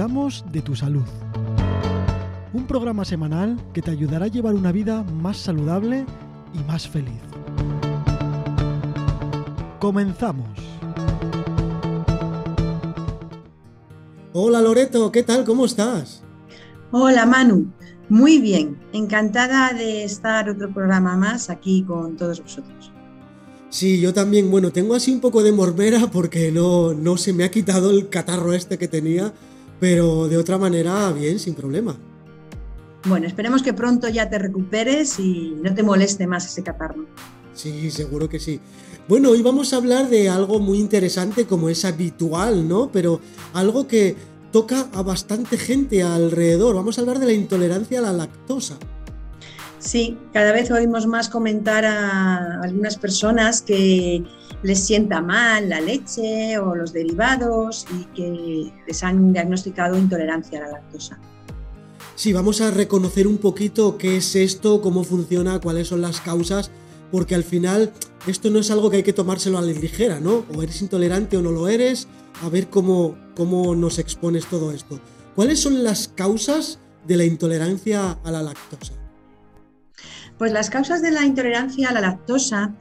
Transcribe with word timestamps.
cuidamos 0.00 0.42
de 0.50 0.62
tu 0.62 0.74
salud. 0.74 1.04
Un 2.54 2.66
programa 2.66 3.04
semanal 3.04 3.60
que 3.74 3.82
te 3.82 3.90
ayudará 3.90 4.24
a 4.24 4.28
llevar 4.28 4.54
una 4.54 4.72
vida 4.72 5.02
más 5.02 5.36
saludable 5.36 6.06
y 6.54 6.58
más 6.66 6.88
feliz. 6.88 7.20
Comenzamos. 9.78 10.48
Hola 14.32 14.62
Loreto, 14.62 15.12
¿qué 15.12 15.22
tal? 15.22 15.44
¿Cómo 15.44 15.66
estás? 15.66 16.22
Hola 16.92 17.26
Manu, 17.26 17.70
muy 18.08 18.38
bien, 18.38 18.78
encantada 18.94 19.74
de 19.74 20.04
estar 20.04 20.48
otro 20.48 20.72
programa 20.72 21.14
más 21.18 21.50
aquí 21.50 21.84
con 21.86 22.16
todos 22.16 22.42
vosotros. 22.42 22.90
Sí, 23.68 24.00
yo 24.00 24.14
también, 24.14 24.50
bueno, 24.50 24.70
tengo 24.70 24.94
así 24.94 25.12
un 25.12 25.20
poco 25.20 25.42
de 25.42 25.52
morbera 25.52 26.10
porque 26.10 26.50
no, 26.50 26.94
no 26.94 27.18
se 27.18 27.34
me 27.34 27.44
ha 27.44 27.50
quitado 27.50 27.90
el 27.90 28.08
catarro 28.08 28.54
este 28.54 28.78
que 28.78 28.88
tenía, 28.88 29.34
pero 29.80 30.28
de 30.28 30.36
otra 30.36 30.58
manera, 30.58 31.10
bien, 31.12 31.38
sin 31.38 31.54
problema. 31.54 31.96
Bueno, 33.06 33.26
esperemos 33.26 33.62
que 33.62 33.72
pronto 33.72 34.08
ya 34.08 34.28
te 34.28 34.38
recuperes 34.38 35.18
y 35.18 35.56
no 35.62 35.74
te 35.74 35.82
moleste 35.82 36.26
más 36.26 36.44
ese 36.44 36.62
catarro. 36.62 37.06
Sí, 37.54 37.90
seguro 37.90 38.28
que 38.28 38.38
sí. 38.38 38.60
Bueno, 39.08 39.30
hoy 39.30 39.42
vamos 39.42 39.72
a 39.72 39.76
hablar 39.76 40.08
de 40.08 40.28
algo 40.28 40.60
muy 40.60 40.78
interesante 40.78 41.46
como 41.46 41.68
es 41.68 41.84
habitual, 41.84 42.68
¿no? 42.68 42.90
Pero 42.92 43.20
algo 43.54 43.88
que 43.88 44.14
toca 44.52 44.86
a 44.92 45.02
bastante 45.02 45.56
gente 45.56 46.02
alrededor. 46.02 46.76
Vamos 46.76 46.98
a 46.98 47.00
hablar 47.00 47.18
de 47.18 47.26
la 47.26 47.32
intolerancia 47.32 47.98
a 48.00 48.02
la 48.02 48.12
lactosa. 48.12 48.76
Sí, 49.78 50.18
cada 50.34 50.52
vez 50.52 50.70
oímos 50.70 51.06
más 51.06 51.30
comentar 51.30 51.86
a 51.86 52.60
algunas 52.62 52.98
personas 52.98 53.62
que 53.62 54.22
les 54.62 54.84
sienta 54.84 55.20
mal 55.20 55.68
la 55.68 55.80
leche 55.80 56.58
o 56.58 56.74
los 56.74 56.92
derivados 56.92 57.86
y 57.98 58.04
que 58.14 58.72
les 58.86 59.02
han 59.02 59.32
diagnosticado 59.32 59.96
intolerancia 59.96 60.58
a 60.58 60.62
la 60.62 60.72
lactosa. 60.72 61.18
Sí, 62.14 62.32
vamos 62.32 62.60
a 62.60 62.70
reconocer 62.70 63.26
un 63.26 63.38
poquito 63.38 63.96
qué 63.96 64.18
es 64.18 64.36
esto, 64.36 64.82
cómo 64.82 65.04
funciona, 65.04 65.58
cuáles 65.60 65.88
son 65.88 66.02
las 66.02 66.20
causas, 66.20 66.70
porque 67.10 67.34
al 67.34 67.44
final 67.44 67.92
esto 68.26 68.50
no 68.50 68.58
es 68.58 68.70
algo 68.70 68.90
que 68.90 68.98
hay 68.98 69.02
que 69.02 69.14
tomárselo 69.14 69.56
a 69.56 69.62
la 69.62 69.72
ligera, 69.72 70.20
¿no? 70.20 70.44
O 70.54 70.62
eres 70.62 70.82
intolerante 70.82 71.38
o 71.38 71.42
no 71.42 71.50
lo 71.50 71.68
eres, 71.68 72.08
a 72.42 72.48
ver 72.50 72.68
cómo, 72.68 73.16
cómo 73.34 73.74
nos 73.74 73.98
expones 73.98 74.44
todo 74.46 74.72
esto. 74.72 75.00
¿Cuáles 75.34 75.60
son 75.60 75.82
las 75.82 76.08
causas 76.08 76.78
de 77.06 77.16
la 77.16 77.24
intolerancia 77.24 78.18
a 78.22 78.30
la 78.30 78.42
lactosa? 78.42 78.92
Pues 80.36 80.52
las 80.52 80.70
causas 80.70 81.02
de 81.02 81.10
la 81.10 81.24
intolerancia 81.24 81.88
a 81.88 81.92
la 81.92 82.00
lactosa 82.00 82.74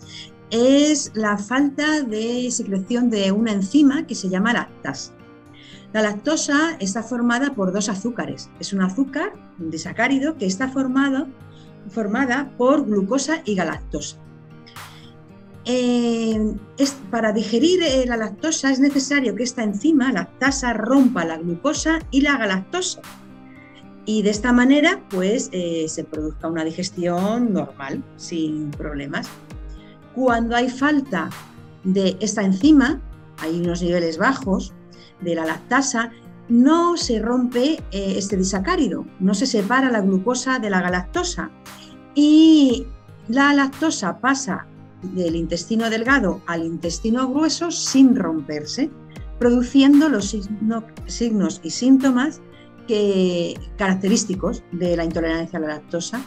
es 0.52 1.12
la 1.14 1.38
falta 1.38 2.02
de 2.02 2.50
secreción 2.52 3.10
de 3.10 3.32
una 3.32 3.52
enzima 3.52 4.08
que 4.08 4.16
se 4.16 4.30
llama 4.30 4.54
lactasa. 4.54 5.14
La 5.94 6.02
lactosa 6.02 6.76
está 6.80 7.02
formada 7.02 7.54
por 7.56 7.74
dos 7.74 7.90
azúcares. 7.90 8.50
Es 8.60 8.74
un 8.74 8.82
azúcar, 8.82 9.34
disacárido, 9.58 10.38
que 10.38 10.46
está 10.46 10.70
formado, 10.70 11.28
formada 11.90 12.54
por 12.58 12.86
glucosa 12.86 13.42
y 13.46 13.56
galactosa. 13.56 14.18
Eh, 15.66 16.56
para 17.12 17.32
digerir 17.32 17.82
eh, 17.84 18.06
la 18.08 18.18
lactosa 18.18 18.72
es 18.72 18.80
necesario 18.80 19.36
que 19.36 19.44
esta 19.44 19.64
enzima, 19.64 20.12
lactasa, 20.12 20.74
rompa 20.74 21.26
la 21.26 21.38
glucosa 21.38 22.00
y 22.12 22.22
la 22.22 22.38
galactosa 22.38 23.02
y 24.10 24.24
de 24.24 24.32
esta 24.32 24.52
manera 24.54 25.04
pues 25.12 25.50
eh, 25.52 25.86
se 25.88 26.04
produzca 26.04 26.48
una 26.48 26.64
digestión 26.64 27.54
normal, 27.54 28.04
sin 28.18 28.72
problemas. 28.72 29.30
Cuando 30.16 30.56
hay 30.56 30.70
falta 30.70 31.30
de 31.84 32.18
esta 32.20 32.44
enzima, 32.44 33.02
hay 33.38 33.60
unos 33.60 33.82
niveles 33.82 34.18
bajos 34.18 34.74
de 35.22 35.36
la 35.36 35.46
lactasa, 35.46 36.12
no 36.50 36.98
se 36.98 37.20
rompe 37.20 37.74
eh, 37.92 38.14
este 38.18 38.36
disacárido, 38.36 39.06
no 39.20 39.34
se 39.34 39.46
separa 39.46 39.92
la 39.92 40.02
glucosa 40.02 40.60
de 40.60 40.70
la 40.70 40.82
galactosa 40.82 41.52
y 42.16 42.88
la 43.28 43.54
lactosa 43.54 44.20
pasa 44.20 44.66
del 45.04 45.36
intestino 45.36 45.90
delgado 45.90 46.42
al 46.48 46.66
intestino 46.66 47.30
grueso 47.30 47.72
sin 47.72 48.16
romperse, 48.16 48.90
produciendo 49.38 50.10
los 50.10 50.36
signos 51.06 51.62
y 51.64 51.70
síntomas 51.70 52.42
característicos 53.78 54.64
de 54.72 54.98
la 54.98 55.06
intolerancia 55.06 55.60
a 55.60 55.62
la 55.62 55.68
lactosa. 55.68 56.22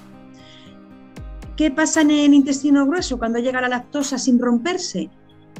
¿Qué 1.56 1.70
pasa 1.70 2.00
en 2.00 2.10
el 2.10 2.34
intestino 2.34 2.86
grueso 2.86 3.18
cuando 3.18 3.38
llega 3.38 3.60
la 3.60 3.68
lactosa 3.68 4.18
sin 4.18 4.38
romperse? 4.38 5.10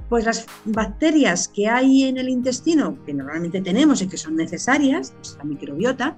Pues 0.08 0.24
las 0.24 0.46
bacterias 0.64 1.48
que 1.48 1.68
hay 1.68 2.04
en 2.04 2.18
el 2.18 2.28
intestino, 2.28 2.98
que 3.04 3.12
normalmente 3.12 3.60
tenemos 3.60 4.00
y 4.02 4.08
que 4.08 4.16
son 4.16 4.36
necesarias, 4.36 5.14
la 5.38 5.44
microbiota 5.44 6.16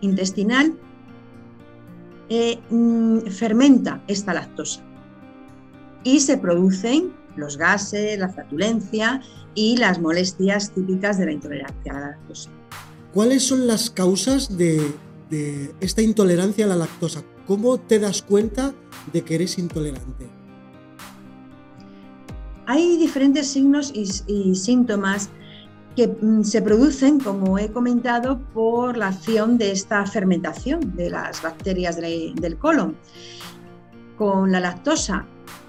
intestinal, 0.00 0.76
eh, 2.28 2.58
mm, 2.70 3.26
fermenta 3.26 4.02
esta 4.08 4.34
lactosa 4.34 4.82
y 6.04 6.20
se 6.20 6.38
producen 6.38 7.12
los 7.36 7.56
gases, 7.56 8.18
la 8.18 8.28
flatulencia 8.28 9.20
y 9.54 9.76
las 9.76 10.00
molestias 10.00 10.72
típicas 10.72 11.18
de 11.18 11.26
la 11.26 11.32
intolerancia 11.32 11.92
a 11.92 12.00
la 12.00 12.06
lactosa. 12.10 12.50
¿Cuáles 13.12 13.42
son 13.42 13.66
las 13.66 13.90
causas 13.90 14.56
de, 14.56 14.94
esta 15.80 16.02
intolerancia 16.02 16.64
a 16.64 16.68
la 16.68 16.76
lactosa? 16.76 17.24
¿Cómo 17.46 17.78
te 17.78 17.98
das 17.98 18.22
cuenta 18.22 18.72
de 19.12 19.22
que 19.22 19.34
eres 19.34 19.58
intolerante? 19.58 20.26
Hay 22.66 22.96
diferentes 22.96 23.48
signos 23.48 23.92
y, 23.94 24.54
síntomas 24.54 25.28
que 25.94 26.08
mm, 26.08 26.42
se 26.42 26.62
producen, 26.62 27.20
como 27.20 27.58
he 27.58 27.70
comentado, 27.70 28.40
por 28.54 28.96
la 28.96 29.08
acción 29.08 29.58
de 29.58 29.72
esta 29.72 30.06
fermentación 30.06 30.96
de 30.96 31.10
las 31.10 31.42
bacterias 31.42 31.96
del 31.96 32.56
colon 32.58 32.96
con 34.16 34.50
la 34.50 34.60
lactosa. 34.60 35.26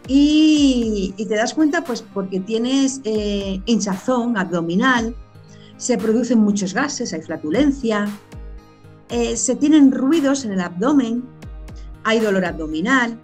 Y, 0.08 1.14
te 1.18 1.36
das 1.36 1.54
cuenta, 1.54 1.84
pues, 1.84 2.02
porque 2.14 2.40
tienes 2.40 3.02
eh, 3.04 3.62
hinchazón 3.66 4.38
abdominal, 4.38 5.14
se 5.78 5.98
producen 5.98 6.40
muchos 6.40 6.74
gases, 6.74 7.12
hay 7.12 7.22
flatulencia, 7.22 8.08
eh, 9.10 9.36
se 9.36 9.56
tienen 9.56 9.92
ruidos 9.92 10.46
en 10.46 10.54
el 10.54 10.62
abdomen, 10.62 11.24
hay 12.06 12.20
dolor 12.20 12.46
abdominal, 12.46 13.20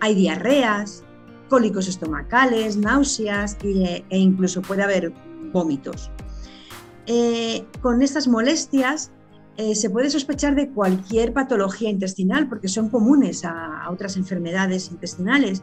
hay 0.00 0.14
diarreas, 0.14 1.02
cólicos 1.48 1.88
estomacales, 1.88 2.76
náuseas 2.76 3.56
e, 3.64 4.04
incluso 4.10 4.62
puede 4.62 4.84
haber 4.84 5.12
vómitos. 5.50 6.10
Eh, 7.06 7.64
con 7.80 8.02
estas 8.02 8.28
molestias 8.28 9.10
eh, 9.56 9.74
se 9.74 9.88
puede 9.88 10.10
sospechar 10.10 10.54
de 10.54 10.68
cualquier 10.68 11.32
patología 11.32 11.88
intestinal 11.88 12.48
porque 12.48 12.68
son 12.68 12.90
comunes 12.90 13.46
a, 13.46 13.88
otras 13.90 14.18
enfermedades 14.18 14.90
intestinales 14.90 15.62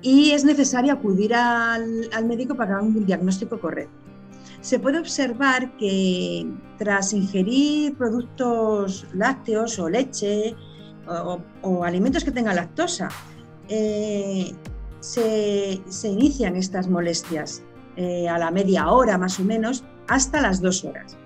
y 0.00 0.30
es 0.30 0.44
necesario 0.44 0.94
acudir 0.94 1.34
al, 1.34 2.08
al 2.14 2.24
médico 2.24 2.56
para 2.56 2.80
un 2.80 3.04
diagnóstico 3.04 3.60
correcto 3.60 4.02
se 4.62 4.78
puede 4.78 5.00
observar 5.00 5.76
que 5.76 6.46
tras 6.78 7.12
ingerir 7.12 7.96
productos 7.96 9.06
lácteos 9.12 9.78
o 9.80 9.88
leche 9.88 10.54
o, 11.06 11.84
alimentos 11.84 12.24
que 12.24 12.30
tengan 12.30 12.56
lactosa, 12.56 13.08
eh, 13.68 14.52
se, 15.00 15.80
inician 16.04 16.56
estas 16.56 16.88
molestias 16.88 17.62
eh, 17.96 18.28
a 18.28 18.38
la 18.38 18.50
media 18.50 18.88
hora 18.90 19.18
más 19.18 19.38
o 19.40 19.44
menos 19.44 19.84
hasta 20.08 20.40
las 20.40 20.60
dos 20.60 20.84
horas 20.84 21.16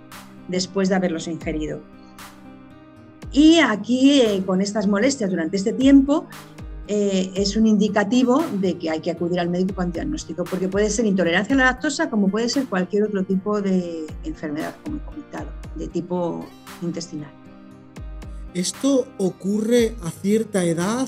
después 0.48 0.88
de 0.88 0.94
haberlos 0.94 1.28
ingerido. 1.28 1.80
Y 3.32 3.58
aquí, 3.58 4.20
eh, 4.20 4.42
con 4.46 4.60
estas 4.60 4.86
molestias 4.86 5.30
durante 5.30 5.56
este 5.56 5.72
tiempo, 5.72 6.26
es 6.88 7.56
un 7.56 7.66
indicativo 7.66 8.44
de 8.60 8.78
que 8.78 8.90
hay 8.90 9.00
que 9.00 9.10
acudir 9.10 9.40
al 9.40 9.48
médico 9.48 9.74
con 9.74 9.90
diagnóstico, 9.90 10.44
porque 10.44 10.68
puede 10.68 10.88
ser 10.88 11.04
intolerancia 11.04 11.52
a 11.56 11.58
la 11.58 11.64
lactosa 11.64 12.08
como 12.08 12.28
puede 12.28 12.48
ser 12.48 12.66
cualquier 12.66 13.02
otro 13.02 13.24
tipo 13.24 13.60
de 13.60 14.06
enfermedad, 14.22 14.72
como 14.84 14.98
he 14.98 15.00
comentado, 15.00 15.48
de 15.74 15.88
tipo 15.88 16.46
intestinal. 16.82 17.45
¿Esto 18.56 19.06
ocurre 19.18 19.96
a 20.02 20.10
cierta 20.10 20.64
edad 20.64 21.06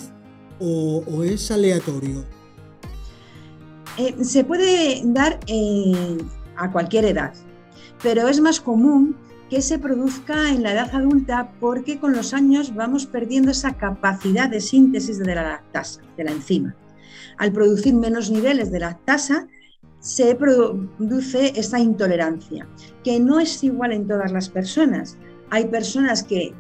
o, 0.61 1.25
es 1.25 1.51
aleatorio? 1.51 2.27
Eh, 3.97 4.23
se 4.23 4.45
puede 4.45 5.01
dar 5.07 5.41
eh, 5.47 6.19
a 6.57 6.71
cualquier 6.71 7.07
edad, 7.07 7.33
pero 8.03 8.29
es 8.29 8.39
más 8.43 8.61
común 8.61 9.17
que 9.49 9.63
se 9.63 9.79
produzca 9.79 10.51
en 10.51 10.63
la 10.63 10.73
edad 10.73 10.95
adulta 10.95 11.51
porque 11.59 11.99
con 11.99 12.13
los 12.13 12.35
años 12.35 12.75
vamos 12.75 13.07
perdiendo 13.07 13.51
esa 13.51 13.79
capacidad 13.79 14.51
de 14.51 14.61
síntesis 14.61 15.19
de 15.19 15.35
la 15.35 15.43
lactasa, 15.43 16.03
de 16.19 16.25
la 16.25 16.33
enzima. 16.33 16.77
Al 17.39 17.51
producir 17.51 17.95
menos 17.95 18.31
niveles 18.31 18.71
de 18.71 18.81
lactasa, 18.81 19.49
se 20.01 20.35
produce 20.35 21.59
esa 21.59 21.81
intolerancia, 21.81 22.69
que 23.03 23.19
no 23.19 23.41
es 23.41 23.65
igual 23.65 23.95
en 23.95 24.07
todas 24.07 24.33
las 24.33 24.51
personas. 24.51 25.17
Hay 25.49 25.65
personas 25.69 26.23
que 26.23 26.53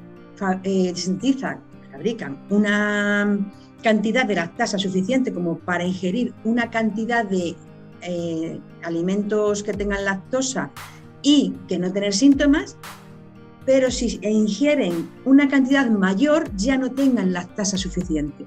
eh, 0.63 0.93
sintetizan, 0.95 1.61
fabrican 1.91 2.39
una 2.51 3.39
cantidad 3.83 4.27
de 4.27 4.35
lactasa 4.35 4.79
suficiente 4.79 5.33
como 5.33 5.59
para 5.59 5.85
ingerir 5.85 6.35
una 6.45 6.71
cantidad 6.71 7.25
de 7.25 7.57
eh, 8.03 8.61
alimentos 8.83 9.63
que 9.63 9.73
tengan 9.73 10.05
lactosa 10.05 10.71
y 11.23 11.55
que 11.69 11.79
no 11.79 11.93
tener 11.93 12.13
síntomas, 12.13 12.77
pero 13.67 13.91
si 13.91 14.19
ingieren 14.23 15.11
una 15.25 15.49
cantidad 15.49 15.89
mayor 15.91 16.51
ya 16.57 16.77
no 16.77 16.91
tengan 16.91 17.33
lactasa 17.33 17.77
suficiente. 17.77 18.47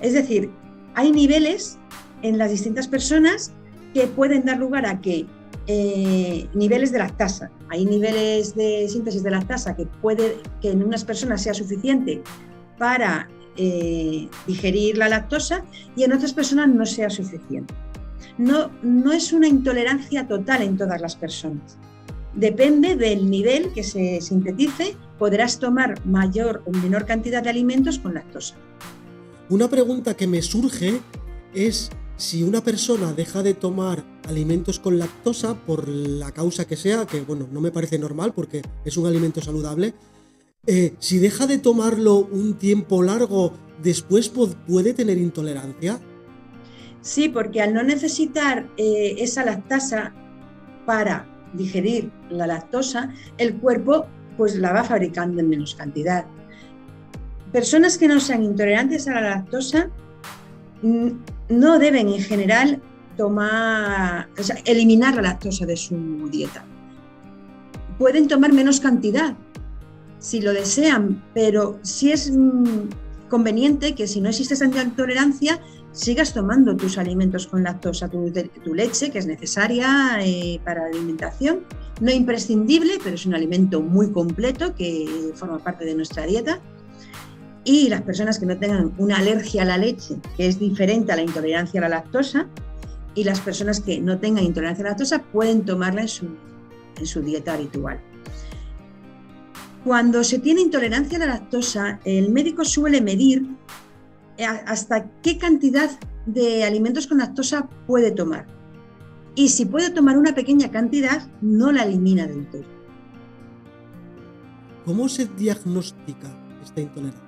Es 0.00 0.12
decir, 0.12 0.50
hay 0.94 1.10
niveles 1.10 1.78
en 2.22 2.38
las 2.38 2.50
distintas 2.50 2.88
personas 2.88 3.52
que 3.94 4.06
pueden 4.06 4.44
dar 4.44 4.58
lugar 4.58 4.86
a 4.86 5.00
que 5.00 5.26
eh, 5.68 6.48
niveles 6.54 6.92
de 6.92 6.98
lactasa. 6.98 7.50
Hay 7.68 7.84
niveles 7.84 8.54
de 8.54 8.88
síntesis 8.88 9.22
de 9.22 9.30
lactasa 9.30 9.76
que 9.76 9.86
puede 9.86 10.38
que 10.62 10.70
en 10.70 10.82
unas 10.82 11.04
personas 11.04 11.42
sea 11.42 11.52
suficiente 11.52 12.22
para 12.78 13.28
eh, 13.56 14.28
digerir 14.46 14.96
la 14.96 15.10
lactosa 15.10 15.64
y 15.94 16.04
en 16.04 16.12
otras 16.14 16.32
personas 16.32 16.68
no 16.68 16.86
sea 16.86 17.10
suficiente. 17.10 17.74
No, 18.38 18.70
no 18.82 19.12
es 19.12 19.32
una 19.32 19.46
intolerancia 19.46 20.26
total 20.26 20.62
en 20.62 20.78
todas 20.78 21.02
las 21.02 21.16
personas. 21.16 21.76
Depende 22.34 22.96
del 22.96 23.30
nivel 23.30 23.72
que 23.72 23.82
se 23.82 24.20
sintetice, 24.22 24.96
podrás 25.18 25.58
tomar 25.58 26.04
mayor 26.06 26.62
o 26.64 26.70
menor 26.70 27.04
cantidad 27.04 27.42
de 27.42 27.50
alimentos 27.50 27.98
con 27.98 28.14
lactosa. 28.14 28.54
Una 29.50 29.68
pregunta 29.68 30.14
que 30.14 30.26
me 30.26 30.40
surge 30.40 31.00
es 31.52 31.90
si 32.18 32.42
una 32.42 32.62
persona 32.62 33.12
deja 33.12 33.42
de 33.42 33.54
tomar 33.54 34.04
alimentos 34.28 34.80
con 34.80 34.98
lactosa 34.98 35.54
por 35.54 35.88
la 35.88 36.32
causa 36.32 36.66
que 36.66 36.76
sea, 36.76 37.06
que 37.06 37.20
bueno, 37.20 37.48
no 37.50 37.60
me 37.60 37.70
parece 37.70 37.98
normal 37.98 38.32
porque 38.34 38.60
es 38.84 38.96
un 38.96 39.06
alimento 39.06 39.40
saludable, 39.40 39.94
eh, 40.66 40.94
si 40.98 41.18
deja 41.18 41.46
de 41.46 41.58
tomarlo 41.58 42.16
un 42.16 42.58
tiempo 42.58 43.02
largo, 43.02 43.54
después 43.82 44.28
puede 44.28 44.94
tener 44.94 45.16
intolerancia. 45.16 46.00
Sí, 47.00 47.28
porque 47.28 47.62
al 47.62 47.72
no 47.72 47.84
necesitar 47.84 48.68
eh, 48.76 49.14
esa 49.18 49.44
lactasa 49.44 50.12
para 50.86 51.24
digerir 51.54 52.10
la 52.30 52.48
lactosa, 52.48 53.14
el 53.38 53.56
cuerpo 53.58 54.06
pues 54.36 54.56
la 54.56 54.72
va 54.72 54.82
fabricando 54.82 55.40
en 55.40 55.48
menos 55.48 55.76
cantidad. 55.76 56.26
Personas 57.52 57.96
que 57.96 58.08
no 58.08 58.18
sean 58.18 58.42
intolerantes 58.42 59.06
a 59.06 59.14
la 59.14 59.20
lactosa 59.20 59.90
no 60.82 61.78
deben 61.78 62.08
en 62.08 62.20
general 62.20 62.82
tomar, 63.16 64.28
eliminar 64.64 65.16
la 65.16 65.22
lactosa 65.22 65.66
de 65.66 65.76
su 65.76 66.28
dieta. 66.30 66.64
Pueden 67.98 68.28
tomar 68.28 68.52
menos 68.52 68.80
cantidad 68.80 69.36
si 70.18 70.40
lo 70.40 70.52
desean, 70.52 71.22
pero 71.34 71.78
sí 71.82 72.12
es 72.12 72.32
conveniente 73.28 73.94
que 73.94 74.06
si 74.06 74.20
no 74.20 74.28
existe 74.28 74.54
esa 74.54 74.64
intolerancia, 74.66 75.60
sigas 75.92 76.32
tomando 76.32 76.76
tus 76.76 76.98
alimentos 76.98 77.46
con 77.46 77.62
lactosa, 77.62 78.08
tu, 78.08 78.74
leche, 78.74 79.10
que 79.10 79.18
es 79.18 79.26
necesaria 79.26 80.18
eh, 80.20 80.60
para 80.64 80.82
la 80.82 80.88
alimentación. 80.88 81.60
No 82.00 82.12
imprescindible, 82.12 82.98
pero 83.02 83.16
es 83.16 83.26
un 83.26 83.34
alimento 83.34 83.80
muy 83.80 84.10
completo 84.12 84.74
que 84.74 85.32
forma 85.34 85.58
parte 85.58 85.84
de 85.84 85.94
nuestra 85.94 86.26
dieta 86.26 86.60
y 87.68 87.90
las 87.90 88.00
personas 88.00 88.38
que 88.38 88.46
no 88.46 88.56
tengan 88.56 88.94
una 88.96 89.18
alergia 89.18 89.60
a 89.60 89.66
la 89.66 89.76
leche, 89.76 90.16
que 90.38 90.46
es 90.46 90.58
diferente 90.58 91.12
a 91.12 91.16
la 91.16 91.22
intolerancia 91.22 91.78
a 91.78 91.82
la 91.82 91.90
lactosa, 91.90 92.46
y 93.14 93.24
las 93.24 93.40
personas 93.40 93.82
que 93.82 94.00
no 94.00 94.18
tengan 94.18 94.44
intolerancia 94.44 94.82
a 94.82 94.84
la 94.84 94.90
lactosa 94.92 95.22
pueden 95.22 95.66
tomarla 95.66 96.00
en 96.00 96.08
su, 96.08 96.28
en 96.96 97.06
su 97.06 97.20
dieta 97.20 97.52
habitual. 97.52 98.00
Cuando 99.84 100.24
se 100.24 100.38
tiene 100.38 100.62
intolerancia 100.62 101.18
a 101.18 101.20
la 101.20 101.26
lactosa, 101.26 102.00
el 102.06 102.30
médico 102.30 102.64
suele 102.64 103.02
medir 103.02 103.46
eh, 104.38 104.46
hasta 104.46 105.06
qué 105.20 105.36
cantidad 105.36 105.90
de 106.24 106.64
alimentos 106.64 107.06
con 107.06 107.18
lactosa 107.18 107.68
puede 107.86 108.12
tomar. 108.12 108.46
Y 109.34 109.50
si 109.50 109.66
puede 109.66 109.90
tomar 109.90 110.16
una 110.16 110.34
pequeña 110.34 110.70
cantidad, 110.70 111.28
no 111.42 111.70
la 111.70 111.82
elimina 111.82 112.26
del 112.26 112.48
todo. 112.48 112.64
¿Cómo 114.86 115.06
se 115.10 115.26
diagnostica 115.26 116.28
esta 116.64 116.80
intolerancia? 116.80 117.27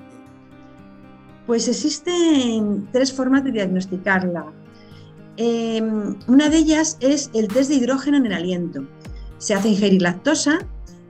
Pues 1.50 1.67
existen 1.67 2.88
tres 2.93 3.12
formas 3.12 3.43
de 3.43 3.50
diagnosticarla. 3.50 4.52
Em, 5.37 6.17
una 6.29 6.49
de 6.49 6.58
ellas 6.58 6.97
es 7.00 7.29
el 7.35 7.49
test 7.49 7.70
de 7.70 7.75
hidrógeno 7.75 8.19
en 8.19 8.26
el 8.26 8.35
aliento. 8.35 8.87
Se 9.38 9.55
hace 9.55 9.70
ingerir 9.70 10.00
lactosa 10.00 10.61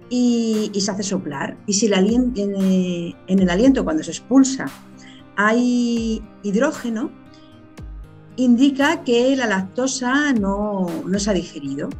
y, 0.08 0.72
se 0.75 0.90
hace 0.90 1.02
soplar. 1.02 1.58
Y 1.66 1.75
si 1.75 1.92
en, 1.92 3.14
el 3.28 3.50
aliento, 3.50 3.84
cuando 3.84 4.02
se 4.02 4.12
expulsa, 4.12 4.64
hay 5.37 6.22
hidrógeno, 6.43 7.10
indica 8.36 9.04
que 9.04 9.36
la 9.36 9.44
lactosa 9.44 10.32
no, 10.32 10.86
se 11.19 11.31
ha 11.31 11.34
digerido 11.34 11.90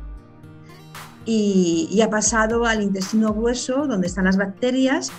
y, 1.27 1.91
y, 1.93 2.01
ha 2.01 2.09
pasado 2.09 2.65
al 2.65 2.83
intestino 2.83 3.35
grueso, 3.35 3.87
donde 3.87 4.07
están 4.07 4.25
las 4.25 4.39
bacterias, 4.39 5.13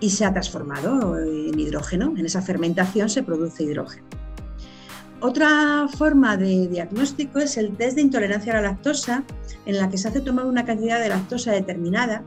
y 0.00 0.10
se 0.10 0.24
ha 0.24 0.32
transformado 0.32 1.18
en 1.18 1.58
hidrógeno. 1.58 2.14
En 2.16 2.26
esa 2.26 2.42
fermentación 2.42 3.08
se 3.08 3.22
produce 3.22 3.64
hidrógeno. 3.64 4.06
Otra 5.20 5.86
forma 5.88 6.38
de 6.38 6.66
diagnóstico 6.68 7.40
es 7.40 7.58
el 7.58 7.76
test 7.76 7.96
de 7.96 8.02
intolerancia 8.02 8.54
a 8.54 8.56
la 8.56 8.70
lactosa, 8.70 9.22
en 9.66 9.76
la 9.76 9.90
que 9.90 9.98
se 9.98 10.08
hace 10.08 10.20
tomar 10.20 10.46
una 10.46 10.64
cantidad 10.64 10.98
de 10.98 11.10
lactosa 11.10 11.52
determinada 11.52 12.24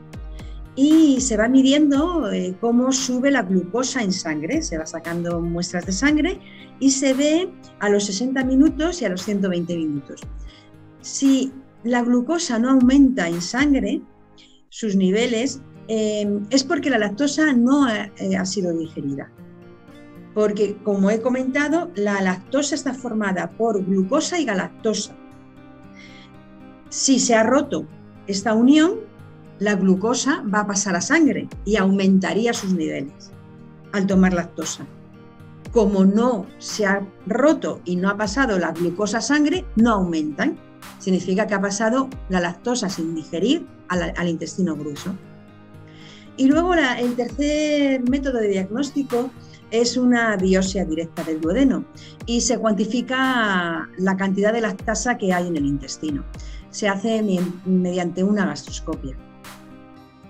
y 0.76 1.20
se 1.20 1.36
va 1.36 1.48
midiendo 1.48 2.30
eh, 2.32 2.54
cómo 2.60 2.92
sube 2.92 3.30
la 3.30 3.42
glucosa 3.42 4.02
en 4.02 4.12
sangre. 4.12 4.62
Se 4.62 4.78
va 4.78 4.86
sacando 4.86 5.40
muestras 5.40 5.86
de 5.86 5.92
sangre 5.92 6.40
y 6.78 6.90
se 6.90 7.14
ve 7.14 7.52
a 7.80 7.88
los 7.88 8.06
60 8.06 8.44
minutos 8.44 9.02
y 9.02 9.04
a 9.04 9.08
los 9.08 9.22
120 9.22 9.76
minutos. 9.76 10.20
Si 11.00 11.52
la 11.82 12.02
glucosa 12.02 12.58
no 12.58 12.70
aumenta 12.70 13.28
en 13.28 13.42
sangre, 13.42 14.02
sus 14.68 14.96
niveles 14.96 15.60
Em, 15.86 16.46
es 16.50 16.64
porque 16.64 16.88
la 16.88 16.98
lactosa 16.98 17.52
no 17.52 17.88
eh, 17.88 18.36
ha, 18.36 18.44
sido 18.46 18.72
digerida. 18.72 19.30
Porque, 20.32 20.76
como 20.82 21.10
he 21.10 21.20
comentado, 21.20 21.90
la 21.94 22.20
lactosa 22.22 22.74
está 22.74 22.94
formada 22.94 23.50
por 23.52 23.84
glucosa 23.84 24.38
y 24.38 24.44
galactosa. 24.44 25.14
Si 26.88 27.18
se 27.18 27.34
ha 27.34 27.42
roto 27.42 27.86
esta 28.26 28.54
unión, 28.54 29.00
la 29.58 29.74
glucosa 29.74 30.42
va 30.52 30.60
a 30.60 30.66
pasar 30.66 30.96
a 30.96 31.00
sangre 31.00 31.48
y 31.64 31.76
aumentaría 31.76 32.52
sus 32.52 32.72
niveles 32.72 33.30
al 33.92 34.06
tomar 34.06 34.32
lactosa. 34.32 34.86
Como 35.70 36.04
no 36.04 36.46
se 36.58 36.86
ha 36.86 37.06
roto 37.26 37.80
y 37.84 37.96
no 37.96 38.08
ha 38.08 38.16
pasado 38.16 38.58
la 38.58 38.72
glucosa 38.72 39.18
a 39.18 39.22
sangre, 39.22 39.64
no 39.76 39.92
aumentan. 39.92 40.56
Significa 40.98 41.46
que 41.46 41.54
ha 41.54 41.60
pasado 41.60 42.08
la 42.28 42.40
lactosa 42.40 42.88
sin 42.88 43.14
digerir 43.14 43.66
al 43.88 44.28
intestino 44.28 44.74
grueso. 44.74 45.14
Y 46.36 46.46
luego 46.46 46.74
el 46.74 47.14
tercer 47.14 48.02
método 48.08 48.38
de 48.38 48.48
diagnóstico 48.48 49.30
es 49.70 49.96
una 49.96 50.36
biopsia 50.36 50.84
directa 50.84 51.22
del 51.24 51.40
duodeno 51.40 51.84
y 52.26 52.40
se 52.40 52.58
cuantifica 52.58 53.88
la 53.98 54.16
cantidad 54.16 54.52
de 54.52 54.60
lactasa 54.60 55.18
que 55.18 55.32
hay 55.32 55.48
en 55.48 55.56
el 55.56 55.66
intestino. 55.66 56.24
Se 56.70 56.88
hace 56.88 57.22
mediante 57.64 58.24
una 58.24 58.46
gastroscopia. 58.46 59.16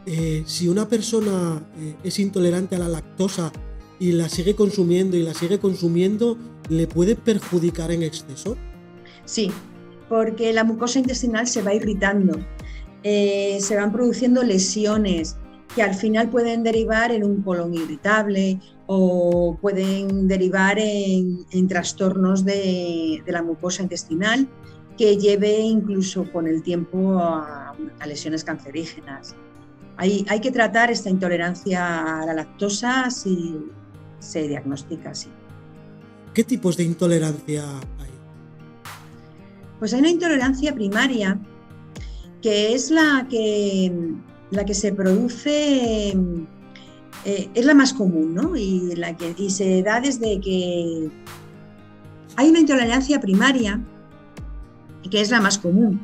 Eh, 0.07 0.45
si 0.47 0.69
una 0.69 0.89
persona 0.89 1.63
eh, 1.79 1.97
es 2.05 2.19
intolerante 2.19 2.77
a 2.77 2.79
la 2.79 2.89
lactosa 2.89 3.51
y 3.99 4.13
la 4.13 4.29
sigue 4.29 4.55
consumiendo 4.55 5.17
y 5.17 5.23
la 5.23 5.33
sigue 5.33 5.59
consumiendo, 5.59 6.37
¿le 6.69 6.87
puede 6.87 7.17
perjudicar 7.17 7.91
en 7.91 8.03
exceso? 8.03 8.57
Sí, 9.25 9.51
porque 10.09 10.53
la 10.53 10.65
mucosa 10.65 10.99
intestinal 10.99 11.47
se 11.47 11.63
va 11.63 11.75
irritando, 11.75 12.39
eh, 13.03 13.59
se 13.61 13.77
van 13.77 13.93
produciendo 13.93 14.43
lesiones, 14.43 15.37
que 15.75 15.83
al 15.83 15.95
final 15.95 16.29
pueden 16.29 16.63
derivar 16.63 17.11
en 17.11 17.25
un 17.25 17.43
colon 17.43 17.75
irritable 17.75 18.61
o 18.87 19.59
pueden 19.61 20.29
derivar 20.29 20.79
en, 20.79 21.69
trastornos 21.69 22.45
de, 22.45 23.23
la 23.27 23.43
mucosa 23.43 23.83
intestinal 23.83 24.49
que 24.97 25.17
lleve 25.17 25.59
incluso 25.59 26.31
con 26.31 26.47
el 26.47 26.63
tiempo 26.63 27.19
a, 27.19 27.75
lesiones 28.07 28.45
cancerígenas. 28.45 29.35
Hay, 29.97 30.25
hay, 30.29 30.41
que 30.41 30.51
tratar 30.51 30.91
esta 30.91 31.11
intolerancia 31.11 32.21
a 32.21 32.27
la 32.27 32.35
lactosa 32.35 33.11
si 33.11 33.67
se 34.19 34.47
diagnostica 34.47 35.11
así. 35.11 35.29
¿Qué 36.33 36.45
tipos 36.45 36.77
de 36.77 36.85
intolerancia 36.85 37.65
hay? 37.99 38.11
Pues 39.79 39.95
hay 39.95 40.01
una 40.01 40.11
intolerancia 40.11 40.75
primaria 40.75 41.39
que 42.43 42.75
es 42.75 42.91
la 42.91 43.27
que 43.31 43.91
la 44.55 44.65
que 44.65 44.75
se 44.75 44.93
produce 44.93 46.17
eh, 47.25 47.49
es 47.55 47.65
la 47.65 47.75
más 47.75 47.93
común, 47.93 48.35
¿no? 48.35 48.57
Y, 48.57 48.95
la 48.97 49.17
que, 49.17 49.51
se 49.51 49.83
da 49.83 50.01
desde 50.01 50.41
que 50.41 51.11
hay 52.37 52.51
una 52.51 52.61
intolerancia 52.61 53.21
primaria, 53.21 53.81
que 55.11 55.21
es 55.21 55.31
la 55.31 55.41
más 55.41 55.59
común. 55.59 56.01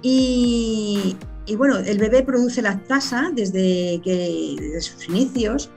Y, 0.00 1.16
bueno, 1.56 1.78
el 1.78 1.98
bebé 1.98 2.22
produce 2.22 2.62
lactasa 2.62 3.30
desde, 3.34 4.00
que, 4.02 4.56
desde 4.58 4.80
sus 4.80 5.08
inicios 5.08 5.70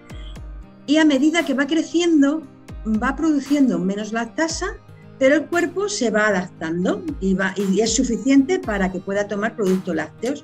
y 0.88 0.98
a 0.98 1.06
medida 1.06 1.46
que 1.46 1.54
va 1.54 1.68
creciendo 1.68 2.42
va 2.86 3.16
produciendo 3.16 3.80
menos 3.80 4.14
lactasa, 4.14 4.78
pero 5.18 5.36
el 5.36 5.46
cuerpo 5.48 5.90
se 5.90 6.12
va 6.12 6.28
adaptando 6.28 7.04
y, 7.20 7.34
va, 7.34 7.54
y 7.58 7.82
es 7.82 7.96
suficiente 7.96 8.60
para 8.60 8.92
que 8.92 9.00
pueda 9.00 9.28
tomar 9.28 9.56
productos 9.56 9.96
lácteos 9.96 10.44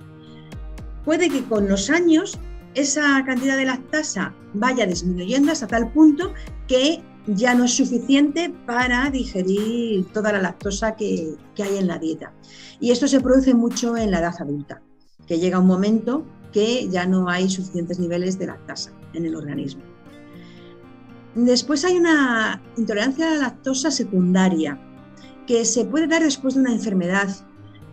puede 1.06 1.30
que 1.30 1.44
con 1.44 1.68
los 1.68 1.90
años 1.90 2.40
esa 2.74 3.24
cantidad 3.26 3.58
de 3.58 3.66
lactasa 3.66 4.34
vaya 4.54 4.86
disminuyendo 4.86 5.52
hasta 5.52 5.68
tal 5.68 5.92
punto 5.92 6.34
que 6.68 7.04
ya 7.28 7.54
no 7.54 7.66
es 7.66 7.76
suficiente 7.76 8.54
para 8.66 9.10
digerir 9.10 10.06
toda 10.12 10.32
la 10.32 10.42
lactosa 10.42 10.96
que, 10.96 11.36
hay 11.58 11.78
en 11.78 11.88
la 11.88 12.00
dieta. 12.00 12.34
Y 12.80 12.92
esto 12.92 13.08
se 13.08 13.22
produce 13.22 13.54
mucho 13.54 13.96
en 13.96 14.12
la 14.12 14.20
edad 14.20 14.34
adulta, 14.40 14.82
que 15.28 15.38
llega 15.38 15.60
un 15.60 15.68
momento 15.68 16.26
que 16.52 16.88
ya 16.90 17.06
no 17.06 17.30
hay 17.30 17.50
suficientes 17.50 18.00
niveles 18.00 18.40
de 18.40 18.48
lactasa 18.48 18.92
en 19.14 19.26
el 19.26 19.36
organismo. 19.36 19.84
Después 21.36 21.86
hay 21.86 21.98
una 21.98 22.62
intolerancia 22.76 23.28
a 23.28 23.36
la 23.36 23.42
lactosa 23.42 23.92
secundaria, 23.92 24.80
que 25.46 25.64
se 25.66 25.86
puede 25.86 26.08
dar 26.08 26.24
después 26.24 26.56
de 26.56 26.62
una 26.62 26.74
enfermedad 26.74 27.30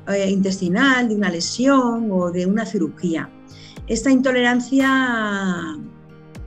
eh, 0.08 0.30
intestinal, 0.30 1.08
de 1.08 1.14
una 1.14 1.30
lesión 1.30 2.08
o 2.10 2.30
de 2.30 2.46
una 2.46 2.64
cirugía. 2.64 3.30
Esta 3.86 4.10
intolerancia 4.10 5.78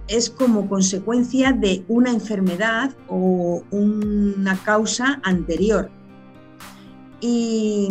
es 0.08 0.30
como 0.30 0.68
consecuencia 0.68 1.54
de 1.54 1.86
una 1.88 2.12
enfermedad 2.12 2.92
o 3.08 3.64
una 3.72 4.58
causa 4.64 5.22
anterior. 5.24 5.90
Y, 7.22 7.88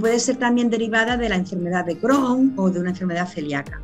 puede 0.00 0.18
ser 0.18 0.36
también 0.36 0.68
derivada 0.68 1.16
de 1.16 1.28
la 1.28 1.36
enfermedad 1.36 1.84
de 1.84 1.98
Crohn 1.98 2.52
o 2.56 2.70
de 2.70 2.80
una 2.80 2.90
enfermedad 2.90 3.28
celíaca. 3.28 3.80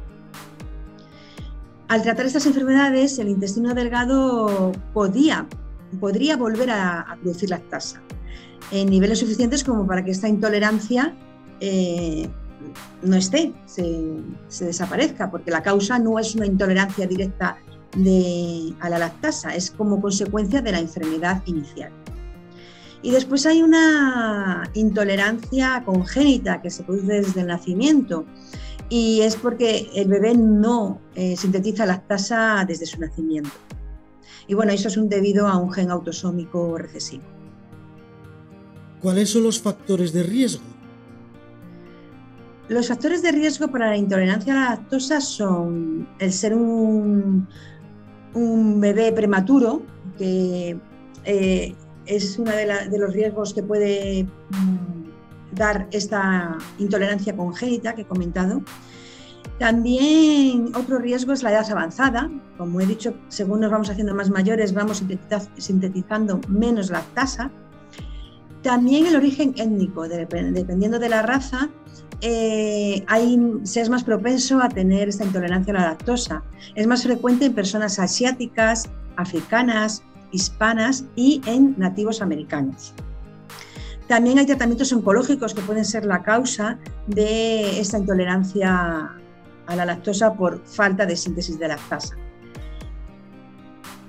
Al 1.88 2.02
tratar 2.02 2.26
estas 2.26 2.46
enfermedades, 2.46 3.18
el 3.18 3.28
intestino 3.28 3.72
delgado 3.72 4.72
podía, 4.92 5.46
podría 6.00 6.36
volver 6.36 6.70
a, 6.70 7.16
producir 7.22 7.50
lactasa 7.50 8.02
en 8.70 8.90
niveles 8.90 9.18
suficientes 9.18 9.64
como 9.64 9.86
para 9.86 10.04
que 10.04 10.10
esta 10.10 10.28
intolerancia 10.28 11.14
eh, 11.60 12.28
no 13.02 13.16
esté, 13.16 13.52
se, 13.66 14.64
desaparezca, 14.64 15.30
porque 15.30 15.50
la 15.50 15.62
causa 15.62 15.98
no 15.98 16.18
es 16.18 16.34
una 16.34 16.46
intolerancia 16.46 17.06
directa 17.06 17.58
a 18.80 18.88
la 18.88 18.98
lactasa, 18.98 19.54
es 19.54 19.70
como 19.70 20.00
consecuencia 20.00 20.60
de 20.60 20.72
la 20.72 20.80
enfermedad 20.80 21.42
inicial. 21.46 21.92
Y 23.02 23.10
después 23.10 23.44
hay 23.46 23.62
una 23.62 24.68
intolerancia 24.72 25.82
congénita 25.84 26.62
que 26.62 26.70
se 26.70 26.82
produce 26.82 27.20
desde 27.20 27.42
el 27.42 27.48
nacimiento 27.48 28.24
y 28.88 29.20
es 29.20 29.36
porque 29.36 29.90
el 29.94 30.08
bebé 30.08 30.34
no 30.34 31.00
eh, 31.14 31.36
sintetiza 31.36 31.84
lactasa 31.84 32.64
desde 32.66 32.86
su 32.86 32.98
nacimiento. 32.98 33.50
Y 34.46 34.54
bueno, 34.54 34.72
eso 34.72 34.88
es 34.88 34.96
un 34.96 35.08
debido 35.08 35.46
a 35.46 35.58
un 35.58 35.70
gen 35.70 35.90
autosómico 35.90 36.78
recesivo. 36.78 37.33
¿Cuáles 39.04 39.28
son 39.28 39.42
los 39.42 39.60
factores 39.60 40.14
de 40.14 40.22
riesgo? 40.22 40.62
Los 42.70 42.88
factores 42.88 43.20
de 43.20 43.32
riesgo 43.32 43.68
para 43.68 43.90
la 43.90 43.98
intolerancia 43.98 44.54
a 44.54 44.56
la 44.56 44.70
lactosa 44.70 45.20
son 45.20 46.08
el 46.18 46.32
ser 46.32 46.54
un, 46.54 47.46
bebé 48.80 49.12
prematuro, 49.12 49.82
que 50.16 50.78
eh, 51.26 51.74
es 52.06 52.38
uno 52.38 52.50
de, 52.52 52.98
los 52.98 53.12
riesgos 53.12 53.52
que 53.52 53.62
puede 53.62 54.24
mm, 54.24 55.54
dar 55.54 55.86
esta 55.90 56.56
intolerancia 56.78 57.36
congénita 57.36 57.94
que 57.94 58.00
he 58.02 58.06
comentado. 58.06 58.62
También 59.58 60.74
otro 60.74 60.98
riesgo 60.98 61.34
es 61.34 61.42
la 61.42 61.50
edad 61.50 61.70
avanzada. 61.70 62.30
Como 62.56 62.80
he 62.80 62.86
dicho, 62.86 63.12
según 63.28 63.60
nos 63.60 63.70
vamos 63.70 63.90
haciendo 63.90 64.14
más 64.14 64.30
mayores, 64.30 64.72
vamos 64.72 65.04
sintetizando 65.58 66.40
menos 66.48 66.88
lactasa. 66.88 67.50
También 68.64 69.04
el 69.04 69.14
origen 69.14 69.52
étnico, 69.58 70.08
dependiendo 70.08 70.98
de 70.98 71.10
la 71.10 71.20
raza, 71.20 71.68
eh, 72.22 73.04
se 73.64 73.82
es 73.82 73.90
más 73.90 74.04
propenso 74.04 74.58
a 74.62 74.70
tener 74.70 75.10
esta 75.10 75.22
intolerancia 75.22 75.74
a 75.74 75.80
la 75.80 75.86
lactosa. 75.90 76.42
Es 76.74 76.86
más 76.86 77.02
frecuente 77.02 77.44
en 77.44 77.52
personas 77.52 77.98
asiáticas, 77.98 78.88
africanas, 79.16 80.02
hispanas 80.32 81.04
y 81.14 81.42
en 81.44 81.74
nativos 81.76 82.22
americanos. 82.22 82.94
También 84.08 84.38
hay 84.38 84.46
tratamientos 84.46 84.90
oncológicos 84.94 85.52
que 85.52 85.60
pueden 85.60 85.84
ser 85.84 86.06
la 86.06 86.22
causa 86.22 86.78
de 87.06 87.78
esta 87.78 87.98
intolerancia 87.98 89.10
a 89.66 89.76
la 89.76 89.84
lactosa 89.84 90.32
por 90.32 90.64
falta 90.64 91.04
de 91.04 91.16
síntesis 91.16 91.58
de 91.58 91.68
lactasa. 91.68 92.16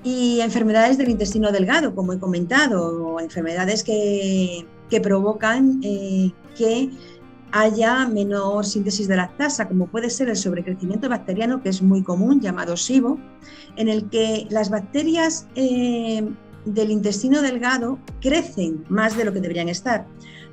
Y 0.06 0.40
enfermedades 0.40 0.98
del 0.98 1.08
intestino 1.08 1.50
delgado, 1.50 1.92
como 1.92 2.12
he 2.12 2.20
comentado, 2.20 3.06
o 3.08 3.18
enfermedades 3.18 3.82
que, 3.82 4.64
provocan 5.02 5.80
eh, 5.82 6.30
que 6.56 6.90
haya 7.50 8.06
menor 8.06 8.64
síntesis 8.64 9.08
de 9.08 9.16
lactasa, 9.16 9.66
como 9.66 9.88
puede 9.88 10.08
ser 10.10 10.28
el 10.28 10.36
sobrecrecimiento 10.36 11.08
bacteriano, 11.08 11.60
que 11.60 11.70
es 11.70 11.82
muy 11.82 12.04
común, 12.04 12.40
llamado 12.40 12.76
SIBO, 12.76 13.18
en 13.74 13.88
el 13.88 14.08
que 14.08 14.46
las 14.48 14.70
bacterias 14.70 15.48
eh, 15.56 16.24
del 16.64 16.92
intestino 16.92 17.42
delgado 17.42 17.98
crecen 18.20 18.84
más 18.88 19.16
de 19.16 19.24
lo 19.24 19.32
que 19.32 19.40
deberían 19.40 19.68
estar. 19.68 20.06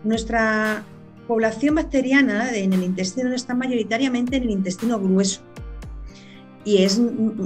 Nuestra 0.03 0.83
población 1.27 1.75
bacteriana 1.75 2.57
en 2.57 2.73
el 2.73 2.81
intestino 2.81 3.31
está 3.31 3.53
mayoritariamente 3.53 4.37
en 4.37 4.43
el 4.45 4.49
intestino 4.49 4.99
grueso 4.99 5.41
y 6.65 6.77
es, 6.77 6.99